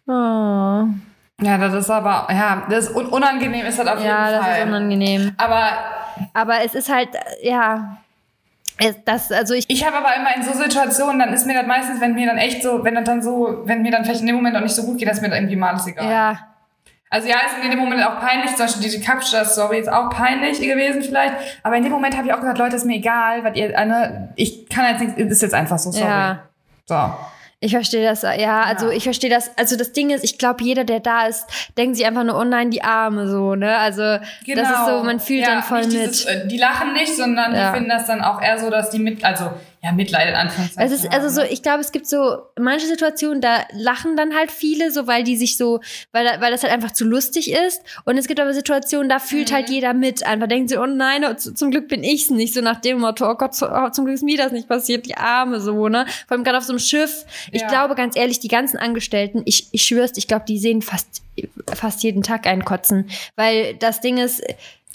[0.08, 0.86] Oh.
[1.41, 4.45] Ja, das ist aber, ja, das ist un unangenehm ist das auf Ja, jeden das
[4.45, 4.60] Fall.
[4.62, 5.32] ist unangenehm.
[5.38, 5.70] aber
[6.34, 7.10] Aber es ist halt,
[7.41, 7.97] ja,
[9.06, 12.01] das, also ich, ich habe aber immer in so Situationen, dann ist mir das meistens,
[12.01, 14.36] wenn mir dann echt so, wenn das dann so, wenn mir dann vielleicht in dem
[14.36, 16.10] Moment auch nicht so gut geht, dass mir das irgendwie mal alles egal.
[16.10, 16.39] ja,
[17.14, 20.59] Also ja, ist in dem Moment auch peinlich, zum Beispiel diese Kapstadt-Story ist auch peinlich
[20.59, 23.55] gewesen vielleicht, aber in dem Moment habe ich auch gesagt, Leute, ist mir egal, was
[23.55, 26.07] ihr, eine, ich kann jetzt nichts, ist jetzt einfach so, sorry.
[26.09, 26.39] ja.
[26.88, 27.14] So.
[27.59, 30.84] Ich verstehe das, ja, also ich verstehe das, also das Ding ist, ich glaube, jeder,
[30.86, 31.45] der da ist,
[31.78, 33.78] denkt sich einfach nur, oh nein, die Arme so, ne?
[33.78, 35.49] Also das ist so, man fühlt Genau.
[35.49, 35.91] Ja, dann voll mit.
[35.93, 37.68] Dieses, äh, die lachen nicht, sondern Ja.
[37.70, 39.51] die finden das dann auch eher so, dass die mit, also
[39.84, 40.91] ja, Mitleid in Anführungszeichen.
[40.93, 41.49] Es ist also so, haben.
[41.51, 45.36] ich glaube, es gibt so manche Situationen, da lachen dann halt viele, so weil die
[45.36, 45.81] sich so,
[46.13, 47.81] weil, weil das halt einfach zu lustig ist.
[48.05, 49.55] Und es gibt aber Situationen, da fühlt Mhm.
[49.55, 50.25] halt jeder mit.
[50.25, 52.53] Einfach denkt sie, oh nein, oh, zu- zum Glück bin ich's nicht.
[52.53, 55.17] So nach dem Motto, oh Gott, oh, zum Glück ist mir das nicht passiert, die
[55.17, 56.05] Arme so, ne?
[56.27, 57.25] Vor allem gerade auf so einem Schiff.
[57.51, 57.67] Ich Ja.
[57.67, 61.21] glaube, ganz ehrlich, die ganzen Angestellten, ich, ich schwör's, ich glaube, die sehen fast,
[61.75, 63.09] fast jeden Tag einen kotzen.
[63.36, 64.39] Weil das Ding ist,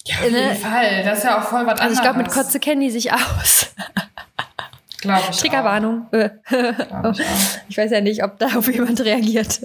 [0.07, 0.55] ja, auf jeden ne?
[0.55, 1.03] Fall.
[1.05, 2.47] Das ist ja auch voll was also ich glaube, mit anderes.
[2.47, 3.67] Kotze kennen die sich aus.
[5.01, 6.07] Glaube ich Triggerwarnung.
[6.11, 7.27] Glaub ich.
[7.69, 9.61] Ich weiß ja nicht, ob darauf jemand reagiert.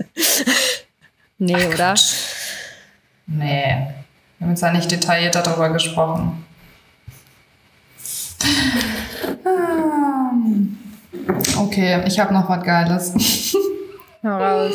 [1.38, 1.96] nee, oder?
[3.28, 3.88] Nee.
[4.38, 6.46] Wir haben jetzt ja nicht detailliert darüber gesprochen.
[9.46, 10.78] Ähm,
[11.58, 13.14] Okay, ich habe noch was Geiles.
[14.24, 14.74] Hau raus.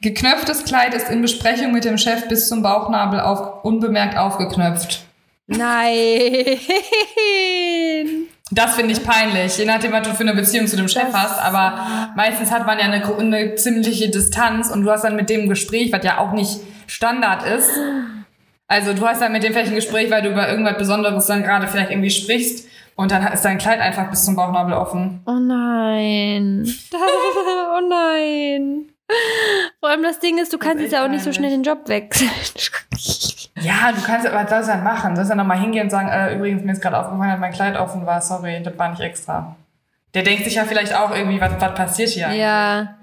[0.00, 5.04] Geknöpftes Kleid ist in Besprechung mit dem Chef bis zum Bauchnabel auf, unbemerkt aufgeknöpft.
[5.46, 6.58] Nein.
[8.52, 11.22] Das finde ich peinlich, je nachdem, was du für eine Beziehung zu dem Chef Das-
[11.22, 11.38] hast.
[11.42, 15.48] Aber meistens hat man ja eine, eine ziemliche Distanz und du hast dann mit dem
[15.48, 17.70] Gespräch, was ja auch nicht Standard ist.
[18.66, 21.42] Also du hast dann mit dem vielleicht ein Gespräch, weil du über irgendwas Besonderes dann
[21.42, 25.22] gerade vielleicht irgendwie sprichst und dann ist dein Kleid einfach bis zum Bauchnabel offen.
[25.26, 26.64] Oh nein.
[26.92, 28.86] oh nein.
[29.80, 31.62] Vor allem das Ding ist, du kannst echt jetzt ja auch nicht so schnell den
[31.62, 32.30] Job wechseln.
[33.62, 35.10] Ja, du kannst aber das dann machen.
[35.10, 37.52] Du sollst dann nochmal hingehen und sagen, äh, übrigens, mir ist gerade aufgefallen, dass mein
[37.52, 38.22] Kleid offen war.
[38.22, 39.54] Sorry, das war nicht extra.
[40.14, 42.30] Der denkt sich ja vielleicht auch irgendwie, was, was passiert hier?
[42.32, 42.96] ja.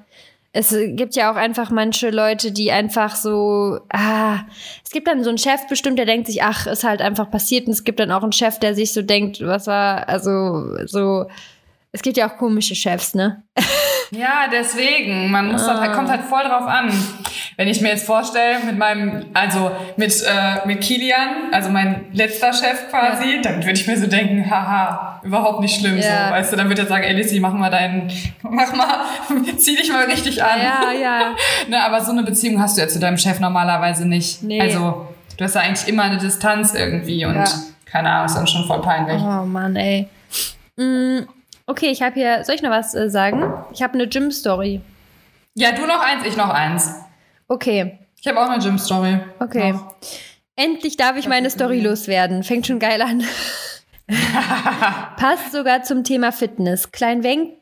[0.54, 4.40] Es gibt ja auch einfach manche Leute, die einfach so, ah,
[4.84, 7.68] es gibt dann so einen Chef bestimmt, der denkt sich, ach, ist halt einfach passiert.
[7.68, 11.28] Und es gibt dann auch einen Chef, der sich so denkt, was war, also so,
[11.92, 13.44] es gibt ja auch komische Chefs, ne?
[14.12, 15.32] Ja, deswegen.
[15.32, 15.80] Man muss ah.
[15.80, 16.92] halt, kommt halt voll drauf an.
[17.58, 22.54] Wenn ich mir jetzt vorstelle, mit meinem, also mit, äh, mit Kilian, also mein letzter
[22.54, 23.42] Chef quasi, ja.
[23.42, 26.28] dann würde ich mir so denken, haha, überhaupt nicht schlimm, ja.
[26.28, 28.12] so, weißt du, dann würde er sagen, ey Lissy, mach mal deinen,
[28.44, 29.06] mach mal,
[29.58, 30.60] zieh dich mal richtig an.
[30.60, 31.36] Ja, ja.
[31.68, 34.44] ne, aber so eine Beziehung hast du ja zu deinem Chef normalerweise nicht.
[34.44, 34.62] Nee.
[34.62, 37.46] Also, du hast ja eigentlich immer eine Distanz irgendwie und ja.
[37.86, 39.20] keine Ahnung, ist dann schon voll peinlich.
[39.22, 40.08] Oh Mann, ey.
[40.76, 41.22] Mm,
[41.68, 43.54] okay, ich habe hier, soll ich noch was äh, sagen?
[43.72, 44.82] Ich habe eine Gym-Story.
[45.54, 46.96] Ja, du noch eins, ich noch eins.
[47.48, 48.00] Okay.
[48.20, 49.20] Ich habe auch eine Gym-Story.
[49.40, 49.74] Okay.
[49.74, 49.96] Noch.
[50.56, 52.44] Endlich darf ich meine Story loswerden.
[52.44, 53.24] Fängt schon geil an.
[55.18, 56.92] Passt sogar zum Thema Fitness.
[56.92, 57.54] Klein Wenk,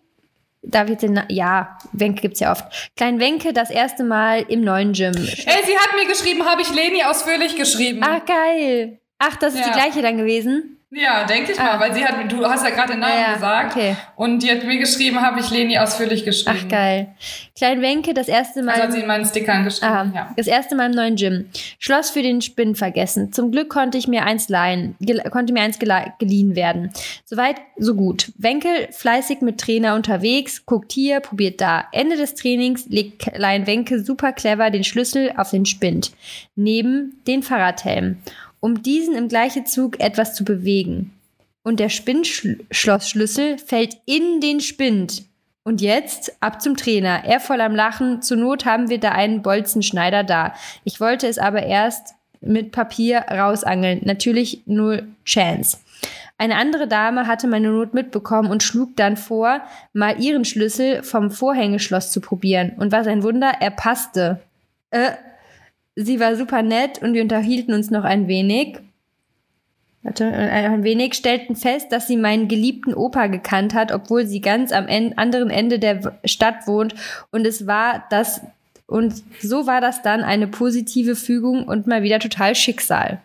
[0.62, 2.92] darf ich den, Na ja, Wenke gibt's ja oft.
[2.96, 5.14] Klein Wenke das erste Mal im neuen Gym.
[5.14, 8.04] Ey, sie hat mir geschrieben, habe ich Leni ausführlich geschrieben.
[8.04, 9.00] Ah, geil.
[9.18, 9.68] Ach, das ist ja.
[9.68, 10.78] die gleiche dann gewesen?
[10.96, 11.64] Ja, denke ich ah.
[11.64, 13.34] mal, weil sie hat, du hast ja gerade den Namen ja, ja.
[13.34, 13.76] gesagt.
[13.76, 13.98] Okay.
[14.16, 16.58] Und die hat mir geschrieben, habe ich Leni ausführlich geschrieben.
[16.64, 17.16] Ach geil.
[17.58, 18.72] Klein Wenke, das erste Mal.
[18.72, 19.92] Also hat sie in meinen Stickern geschrieben.
[19.92, 20.34] Aha, ja.
[20.38, 21.50] Das erste Mal im neuen Gym.
[21.80, 23.34] Schloss für den Spinn vergessen.
[23.34, 24.96] Zum Glück konnte ich mir eins leihen,
[25.32, 26.92] konnte mir eins geliehen werden.
[27.26, 28.32] Soweit, so gut.
[28.38, 31.86] Wenke fleißig mit Trainer unterwegs, guckt hier, probiert da.
[31.92, 36.12] Ende des Trainings legt Klein Wenke super clever den Schlüssel auf den Spind.
[36.56, 38.18] Neben den Fahrradhelm
[38.60, 41.12] um diesen im gleichen Zug etwas zu bewegen.
[41.64, 45.24] Und der Spinnschlossschlüssel fällt in den Spind.
[45.64, 47.24] Und jetzt ab zum Trainer.
[47.26, 48.22] Er voll am Lachen.
[48.22, 50.54] Zur Not haben wir da einen Bolzenschneider da.
[50.84, 54.02] Ich wollte es aber erst mit Papier rausangeln.
[54.04, 55.78] Natürlich null Chance.
[56.38, 59.62] Eine andere Dame hatte meine Not mitbekommen und schlug dann vor,
[59.94, 62.74] mal ihren Schlüssel vom Vorhängeschloss zu probieren.
[62.78, 64.42] Und was ein Wunder, er passte.
[64.92, 65.12] Äh,
[65.96, 68.80] Sie war super nett und wir unterhielten uns noch ein wenig.
[70.04, 74.40] Warte, äh, ein wenig, stellten fest, dass sie meinen geliebten Opa gekannt hat, obwohl sie
[74.40, 76.94] ganz am anderen Ende der Stadt wohnt.
[77.32, 78.42] Und es war das,
[78.86, 83.20] und so war das dann eine positive Fügung und mal wieder total Schicksal.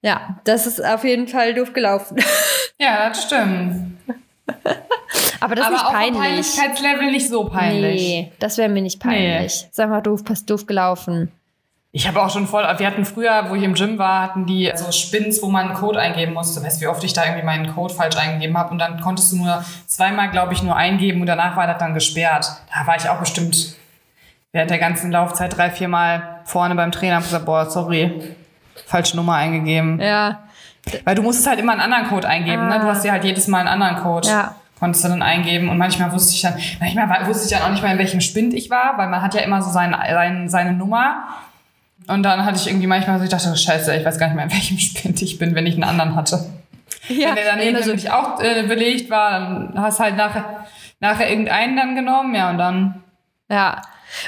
[0.00, 2.18] Ja, das ist auf jeden Fall doof gelaufen.
[2.78, 3.96] Ja, das stimmt.
[5.40, 6.20] Aber das ist nicht peinlich.
[6.20, 8.02] Peinlichkeitslevel nicht so peinlich.
[8.02, 9.62] Nee, das wäre mir nicht peinlich.
[9.62, 9.68] Nee.
[9.72, 11.32] Sag mal doof, passt doof gelaufen.
[11.92, 14.70] Ich habe auch schon voll, wir hatten früher, wo ich im Gym war, hatten die
[14.74, 16.62] so Spins, wo man einen Code eingeben musste.
[16.62, 19.32] Weißt du, wie oft ich da irgendwie meinen Code falsch eingegeben habe und dann konntest
[19.32, 22.46] du nur zweimal, glaube ich, nur eingeben und danach war das dann gesperrt.
[22.74, 23.76] Da war ich auch bestimmt
[24.52, 28.36] während der ganzen Laufzeit drei, vier Mal vorne beim Trainer und gesagt, boah, sorry,
[28.86, 29.98] falsche Nummer eingegeben.
[29.98, 30.40] Ja.
[31.04, 32.76] Weil du musstest halt immer einen anderen Code eingeben, ah.
[32.76, 32.80] ne?
[32.80, 34.28] Du hast ja halt jedes Mal einen anderen Code.
[34.28, 37.70] Ja konntest du dann eingeben und manchmal wusste ich dann, manchmal wusste ich dann auch
[37.70, 40.48] nicht mal, in welchem Spind ich war, weil man hat ja immer so seine, seine,
[40.48, 41.24] seine Nummer
[42.08, 44.44] und dann hatte ich irgendwie manchmal so, ich dachte, scheiße, ich weiß gar nicht mehr,
[44.44, 46.46] in welchem Spind ich bin, wenn ich einen anderen hatte.
[47.08, 50.66] Ja, wenn der daneben so nämlich auch äh, belegt war, dann hast halt nachher,
[51.00, 53.02] nachher irgendeinen dann genommen, ja, und dann.
[53.48, 53.82] Ja.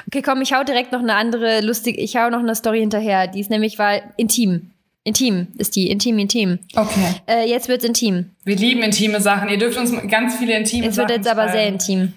[0.07, 3.27] Okay, komm, ich hau direkt noch eine andere lustige, ich hau noch eine Story hinterher.
[3.27, 4.71] Die ist nämlich, war intim.
[5.05, 6.59] Intim ist die, intim, intim.
[6.77, 7.15] Okay.
[7.27, 8.31] Äh, jetzt wird's intim.
[8.45, 9.49] Wir lieben intime Sachen.
[9.49, 12.13] Ihr dürft uns ganz viele intime es Sachen Es wird jetzt aber sehr intim.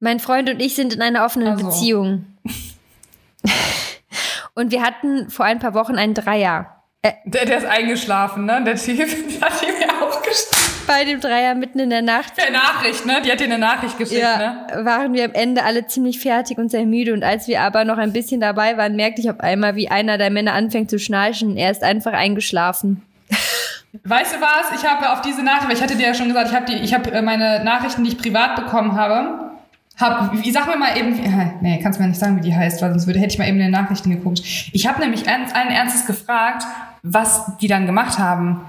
[0.00, 1.66] Mein Freund und ich sind in einer offenen also.
[1.66, 2.26] Beziehung.
[4.54, 6.80] Und wir hatten vor ein paar Wochen einen Dreier.
[7.02, 8.62] Äh, der, der ist eingeschlafen, ne?
[8.64, 9.00] Der Typ
[9.40, 10.70] hat ihm ja auch geschlafen.
[10.86, 12.36] Bei dem Dreier mitten in der Nacht.
[12.36, 13.22] Der Nachricht, ne?
[13.24, 14.84] Die hat dir eine Nachricht geschickt, ja, ne?
[14.84, 17.14] Waren wir am Ende alle ziemlich fertig und sehr müde.
[17.14, 20.18] Und als wir aber noch ein bisschen dabei waren, merkte ich auf einmal, wie einer
[20.18, 21.56] der Männer anfängt zu schnarchen.
[21.56, 23.02] Er ist einfach eingeschlafen.
[24.04, 24.80] Weißt du was?
[24.80, 26.76] Ich habe auf diese Nachricht, weil ich hatte dir ja schon gesagt, ich habe die,
[26.76, 29.49] ich habe äh, meine Nachrichten, die ich privat bekommen habe,
[30.00, 31.18] hab, wie, sag mir mal eben,
[31.60, 33.58] nee, kannst mir nicht sagen, wie die heißt, weil sonst würde, hätte ich mal eben
[33.58, 34.40] in den Nachrichten geguckt.
[34.72, 36.64] Ich habe nämlich allen Ernstes gefragt,
[37.02, 38.60] was die dann gemacht haben.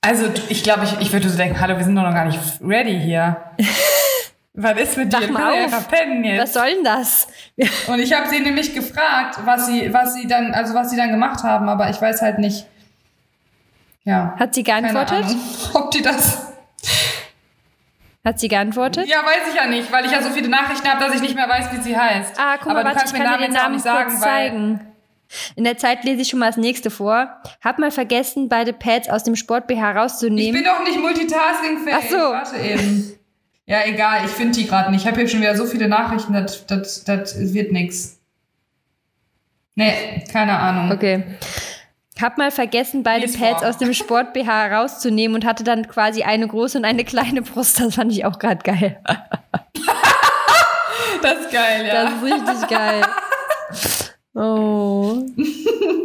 [0.00, 2.38] Also ich glaube, ich, ich würde so denken, hallo, wir sind doch noch gar nicht
[2.62, 3.36] ready hier.
[4.54, 5.32] was ist mit Sag dir?
[5.32, 5.88] Mal auf.
[5.92, 6.42] Jetzt.
[6.42, 7.28] Was soll denn das?
[7.88, 11.10] Und ich habe sie nämlich gefragt, was sie, was sie dann, also was sie dann
[11.10, 12.66] gemacht haben, aber ich weiß halt nicht.
[14.04, 14.34] Ja.
[14.38, 15.24] Hat sie geantwortet?
[15.24, 15.40] Ahnung,
[15.74, 16.47] ob die das
[18.24, 19.06] hat sie geantwortet?
[19.06, 21.34] Ja, weiß ich ja nicht, weil ich ja so viele Nachrichten habe, dass ich nicht
[21.34, 22.34] mehr weiß, wie sie heißt.
[22.38, 24.80] Ah, guck mal, Aber warte, ich kann dir den Namen nicht sagen, zeigen.
[25.56, 27.28] In der Zeit lese ich schon mal das nächste vor.
[27.62, 30.38] Hab mal vergessen, beide Pads aus dem Sport-BH rauszunehmen.
[30.38, 31.96] Ich bin doch nicht multitaskingfähig.
[31.96, 32.16] Ach so.
[32.16, 33.12] Warte eben.
[33.66, 35.02] Ja, egal, ich finde die gerade nicht.
[35.02, 38.18] Ich habe hier schon wieder so viele Nachrichten, das, das, das wird nix.
[39.74, 40.90] Nee, keine Ahnung.
[40.90, 41.24] Okay
[42.22, 46.46] habe mal vergessen, beide Pads aus dem Sport BH rauszunehmen und hatte dann quasi eine
[46.48, 47.80] große und eine kleine Brust.
[47.80, 49.00] Das fand ich auch gerade geil.
[51.20, 52.04] Das ist geil, ja.
[52.04, 53.02] Das ist richtig geil.
[54.34, 55.22] Oh.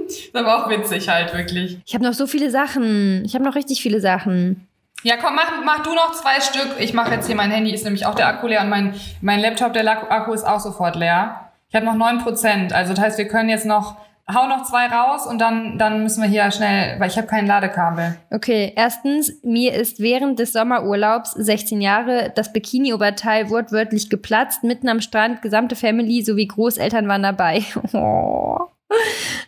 [0.06, 1.80] Das ist aber auch witzig halt, wirklich.
[1.86, 3.24] Ich habe noch so viele Sachen.
[3.26, 4.68] Ich habe noch richtig viele Sachen.
[5.04, 6.76] Ja, komm, mach, mach du noch zwei Stück.
[6.80, 9.40] Ich mache jetzt hier, mein Handy ist nämlich auch der Akku leer und mein, mein
[9.40, 11.52] Laptop, der Akku ist auch sofort leer.
[11.70, 12.74] Ich habe noch neun Prozent.
[12.74, 13.98] Also das heißt, wir können jetzt noch,
[14.32, 17.46] hau noch zwei raus und dann, dann müssen wir hier schnell, weil ich habe kein
[17.46, 18.18] Ladekabel.
[18.32, 25.02] Okay, erstens, mir ist während des Sommerurlaubs 16 Jahre das Bikini-Oberteil wortwörtlich geplatzt, mitten am
[25.02, 27.64] Strand, gesamte Family sowie Großeltern waren dabei.
[27.94, 28.58] Oh,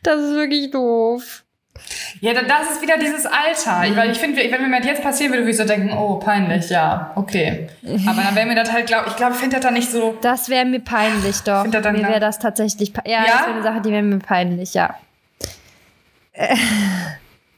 [0.03, 1.44] das ist wirklich doof.
[2.21, 3.87] Ja, da- das ist wieder dieses Alter.
[3.89, 3.95] Mhm.
[3.97, 6.69] Weil ich finde, wenn mir das jetzt passieren würde, würde ich so denken, oh, peinlich,
[6.69, 7.67] ja, okay.
[8.07, 10.17] Aber dann wäre mir das halt, glaub, ich glaube, ich finde das dann nicht so,
[10.21, 11.63] Das wäre mir peinlich, doch.
[11.63, 13.23] Find er dann Mir wäre das tatsächlich, ja, Ja?
[13.25, 14.95] das wäre eine Sache, die wäre mir peinlich, ja.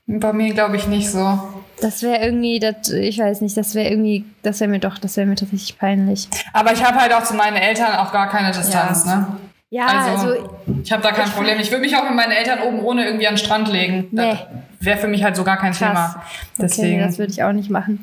[0.07, 1.39] bei mir glaube ich nicht so.
[1.82, 5.15] Das wäre irgendwie, das, ich weiß nicht, das wäre irgendwie, das wäre mir doch, das
[5.18, 6.28] wäre mir tatsächlich peinlich.
[6.53, 9.28] Aber ich habe halt auch zu meinen Eltern auch gar keine Distanz, ne?
[9.70, 10.49] Ja, Also, also,
[10.82, 11.59] ich habe da kein Problem.
[11.59, 14.07] Ich würde mich auch mit meinen Eltern oben ohne irgendwie an den Strand legen.
[14.11, 14.32] Nee.
[14.32, 14.47] Das
[14.80, 15.80] wäre für mich halt so gar kein Krass.
[15.80, 16.15] Thema.
[16.15, 16.99] Okay, Deswegen.
[17.01, 18.01] das würde ich auch nicht machen.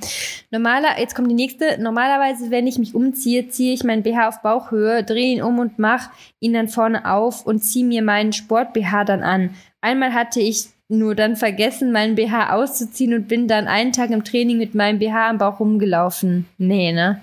[0.50, 1.80] Normaler, jetzt kommt die nächste.
[1.80, 5.78] Normalerweise, wenn ich mich umziehe, ziehe ich meinen BH auf Bauchhöhe, drehe ihn um und
[5.78, 6.10] mache
[6.40, 9.50] ihn dann vorne auf und ziehe mir meinen Sport-BH dann an.
[9.80, 14.22] Einmal hatte ich nur dann vergessen, meinen BH auszuziehen und bin dann einen Tag im
[14.24, 16.46] Training mit meinem BH am Bauch rumgelaufen.
[16.58, 17.20] Nee, ne?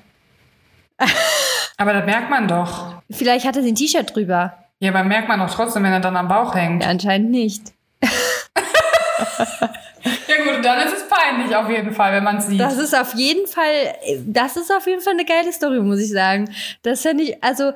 [1.78, 3.01] aber das merkt man doch.
[3.12, 4.54] Vielleicht hatte sie ein T-Shirt drüber.
[4.80, 6.84] Ja, aber merkt man doch trotzdem, wenn er dann am Bauch hängt.
[6.84, 7.74] Ja, anscheinend nicht.
[10.28, 12.60] Ja gut, dann ist es peinlich auf jeden Fall, wenn man es sieht.
[12.60, 13.94] Das ist auf jeden Fall,
[14.26, 16.50] das ist auf jeden Fall eine geile Story, muss ich sagen.
[16.84, 17.74] Das fände ich, also,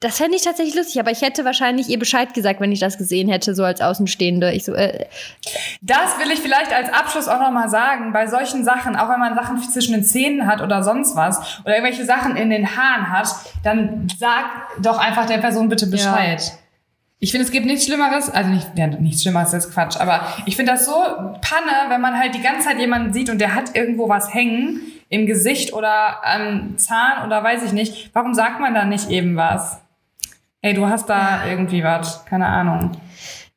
[0.00, 2.98] das fände ich tatsächlich lustig, aber ich hätte wahrscheinlich ihr Bescheid gesagt, wenn ich das
[2.98, 4.52] gesehen hätte, so als Außenstehende.
[4.52, 5.06] Ich so, äh,
[5.80, 8.12] Das will ich vielleicht als Abschluss auch nochmal sagen.
[8.12, 11.76] Bei solchen Sachen, auch wenn man Sachen zwischen den Zähnen hat oder sonst was, oder
[11.76, 13.28] irgendwelche Sachen in den Haaren hat,
[13.64, 14.44] dann sag
[14.82, 16.52] doch einfach der Person bitte Bescheid.
[17.18, 20.56] Ich finde, es gibt nichts Schlimmeres, also nicht, ja, nichts Schlimmeres ist Quatsch, aber ich
[20.56, 23.74] finde das so Panne, wenn man halt die ganze Zeit jemanden sieht und der hat
[23.74, 28.10] irgendwo was hängen im Gesicht oder am Zahn oder weiß ich nicht.
[28.12, 29.80] Warum sagt man dann nicht eben was?
[30.66, 32.90] Ey, du hast da irgendwie was, keine Ahnung.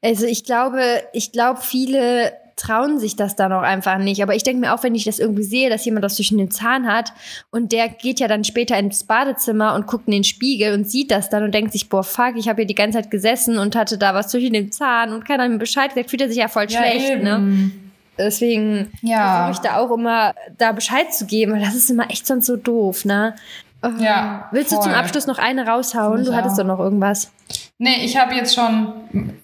[0.03, 0.81] also ich glaube,
[1.11, 4.21] ich glaube, viele trauen sich das dann auch einfach nicht.
[4.21, 6.51] Aber ich denke mir auch, wenn ich das irgendwie sehe, dass jemand das zwischen den
[6.51, 7.13] Zahn hat
[7.49, 11.09] und der geht ja dann später ins Badezimmer und guckt in den Spiegel und sieht
[11.09, 13.75] das dann und denkt sich, boah, fuck, ich habe hier die ganze Zeit gesessen und
[13.75, 16.47] hatte da was zwischen dem Zahn und keiner mir Bescheid gesagt, fühlt er sich ja
[16.47, 17.71] voll schlecht, ne?
[18.19, 19.45] Deswegen Ja.
[19.45, 22.45] versuche ich da auch immer da Bescheid zu geben, weil das ist immer echt sonst
[22.45, 23.35] so doof, ne?
[23.81, 23.87] Oh.
[23.99, 24.99] Ja, Willst du zum voll.
[24.99, 26.25] Abschluss noch eine raushauen?
[26.25, 26.63] Du hattest auch.
[26.63, 27.31] doch noch irgendwas.
[27.77, 28.93] Nee, ich habe jetzt schon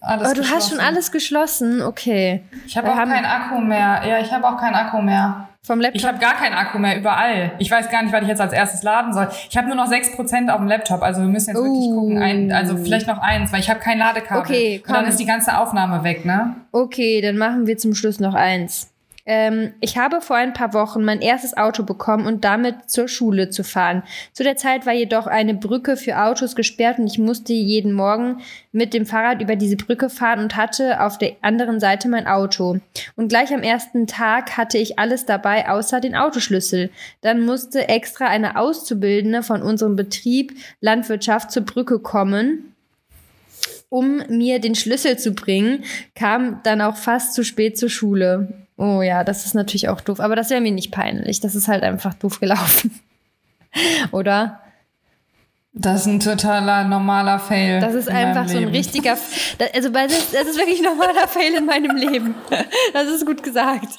[0.01, 2.43] alles Aber du hast schon alles geschlossen, okay.
[2.67, 4.01] Ich habe auch haben- keinen Akku mehr.
[4.05, 5.47] Ja, ich habe auch keinen Akku mehr.
[5.65, 5.99] Vom Laptop.
[5.99, 7.53] Ich habe gar keinen Akku mehr überall.
[7.57, 9.29] Ich weiß gar nicht, was ich jetzt als erstes laden soll.
[9.49, 11.01] Ich habe nur noch 6% auf dem Laptop.
[11.01, 11.95] Also wir müssen jetzt wirklich Uh.
[12.01, 12.21] gucken.
[12.21, 14.41] Ein, also vielleicht noch eins, weil ich habe kein Ladekabel.
[14.43, 15.09] Okay, Und dann komm.
[15.09, 16.55] ist die ganze Aufnahme weg, ne?
[16.71, 18.91] Okay, dann machen wir zum Schluss noch eins.
[19.27, 23.49] Ähm, ich habe vor ein paar Wochen mein erstes Auto bekommen und damit zur Schule
[23.49, 24.03] zu fahren.
[24.33, 28.41] Zu der Zeit war jedoch eine Brücke für Autos gesperrt und ich musste jeden Morgen
[28.71, 32.79] mit dem Fahrrad über diese Brücke fahren und hatte auf der anderen Seite mein Auto.
[33.15, 36.91] Und gleich am ersten Tag hatte ich alles dabei, außer den Autoschlüssel.
[37.21, 42.71] Dann musste extra eine Auszubildende von unserem Betrieb Landwirtschaft zur Brücke kommen
[43.89, 48.64] um mir den Schlüssel zu bringen, kam dann auch fast zu spät zur Schule.
[48.77, 50.19] Oh ja, das ist natürlich auch doof.
[50.19, 51.39] Aber das wäre mir nicht peinlich.
[51.39, 52.99] Das ist halt einfach doof gelaufen.
[54.11, 54.59] Oder?
[55.77, 57.81] Das ist ein totaler normaler Fail.
[57.81, 58.75] Das ist einfach so ein Leben.
[58.75, 59.17] richtiger.
[59.73, 62.33] Also, das ist, das ist wirklich ein normaler Fail in meinem Leben.
[62.93, 63.89] Das ist gut gesagt.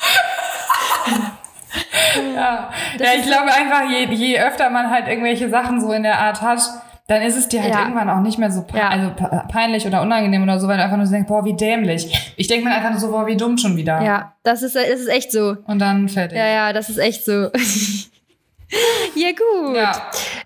[2.35, 6.19] Ja, ja ich glaube einfach, je, je öfter man halt irgendwelche Sachen so in der
[6.19, 6.63] Art hat,
[7.09, 7.81] dann ist es dir halt Ja.
[7.83, 8.89] irgendwann auch nicht mehr so pe Ja.
[8.89, 12.33] also pe- peinlich oder unangenehm oder so, weil du einfach nur denkst, boah, wie dämlich.
[12.37, 14.03] Ich denke mir einfach nur so, boah, wie dumm schon wieder.
[14.03, 15.57] Ja, das ist, das ist echt so.
[15.67, 16.37] Und dann fertig.
[16.37, 17.33] Ja, ja, das ist echt so.
[19.15, 19.77] ja, gut.
[19.77, 19.93] Ja.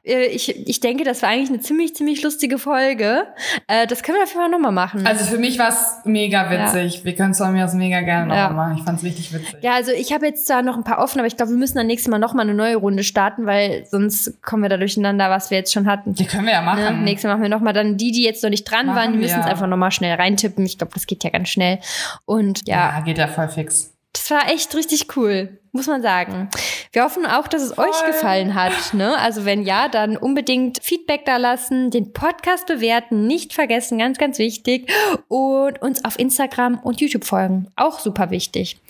[0.04, 3.26] Äh, Ich, ich denke, das war eigentlich eine ziemlich, ziemlich lustige Folge.
[3.66, 5.06] Äh, Das können wir auf jeden Fall nochmal machen.
[5.06, 7.04] Also für mich war es mega witzig.
[7.04, 8.50] Wir können es von mir aus mega gerne nochmal Ja.
[8.50, 8.74] machen.
[8.78, 9.56] Ich fand es richtig witzig.
[9.62, 11.76] Ja, also ich habe jetzt zwar noch ein paar offen, aber ich glaube, wir müssen
[11.76, 15.50] dann nächstes Mal nochmal eine neue Runde starten, weil sonst kommen wir da durcheinander, was
[15.50, 16.14] wir jetzt schon hatten.
[16.14, 16.66] Die können wir ja Ne?
[16.66, 17.04] machen.
[17.04, 19.18] Nächstes Mal machen wir nochmal dann die, die jetzt noch nicht dran Machen waren, die
[19.18, 20.64] müssen es einfach nochmal schnell reintippen.
[20.64, 21.78] Ich glaube, das geht ja ganz schnell.
[22.24, 23.92] Und ja, ja, geht ja voll fix.
[24.12, 26.48] Das war echt richtig cool, muss man sagen.
[26.92, 28.92] Wir hoffen auch, dass es euch gefallen hat.
[28.92, 29.16] Ne?
[29.18, 34.38] Also wenn ja, dann unbedingt Feedback da lassen, den Podcast bewerten, nicht vergessen, ganz, ganz
[34.38, 34.92] wichtig.
[35.28, 38.80] Und uns auf Instagram und YouTube folgen, auch super wichtig.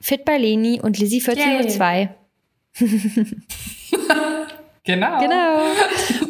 [0.00, 2.08] Fit bei Leni und Lizzie1402.
[4.86, 5.18] Genau.
[5.18, 5.64] Genau.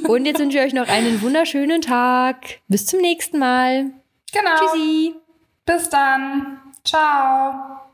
[0.08, 2.60] Und jetzt wünsche ich euch noch einen wunderschönen Tag.
[2.68, 3.90] Bis zum nächsten Mal.
[4.32, 4.50] Genau.
[4.58, 5.14] Tschüssi.
[5.66, 6.58] Bis dann.
[6.82, 7.85] Ciao.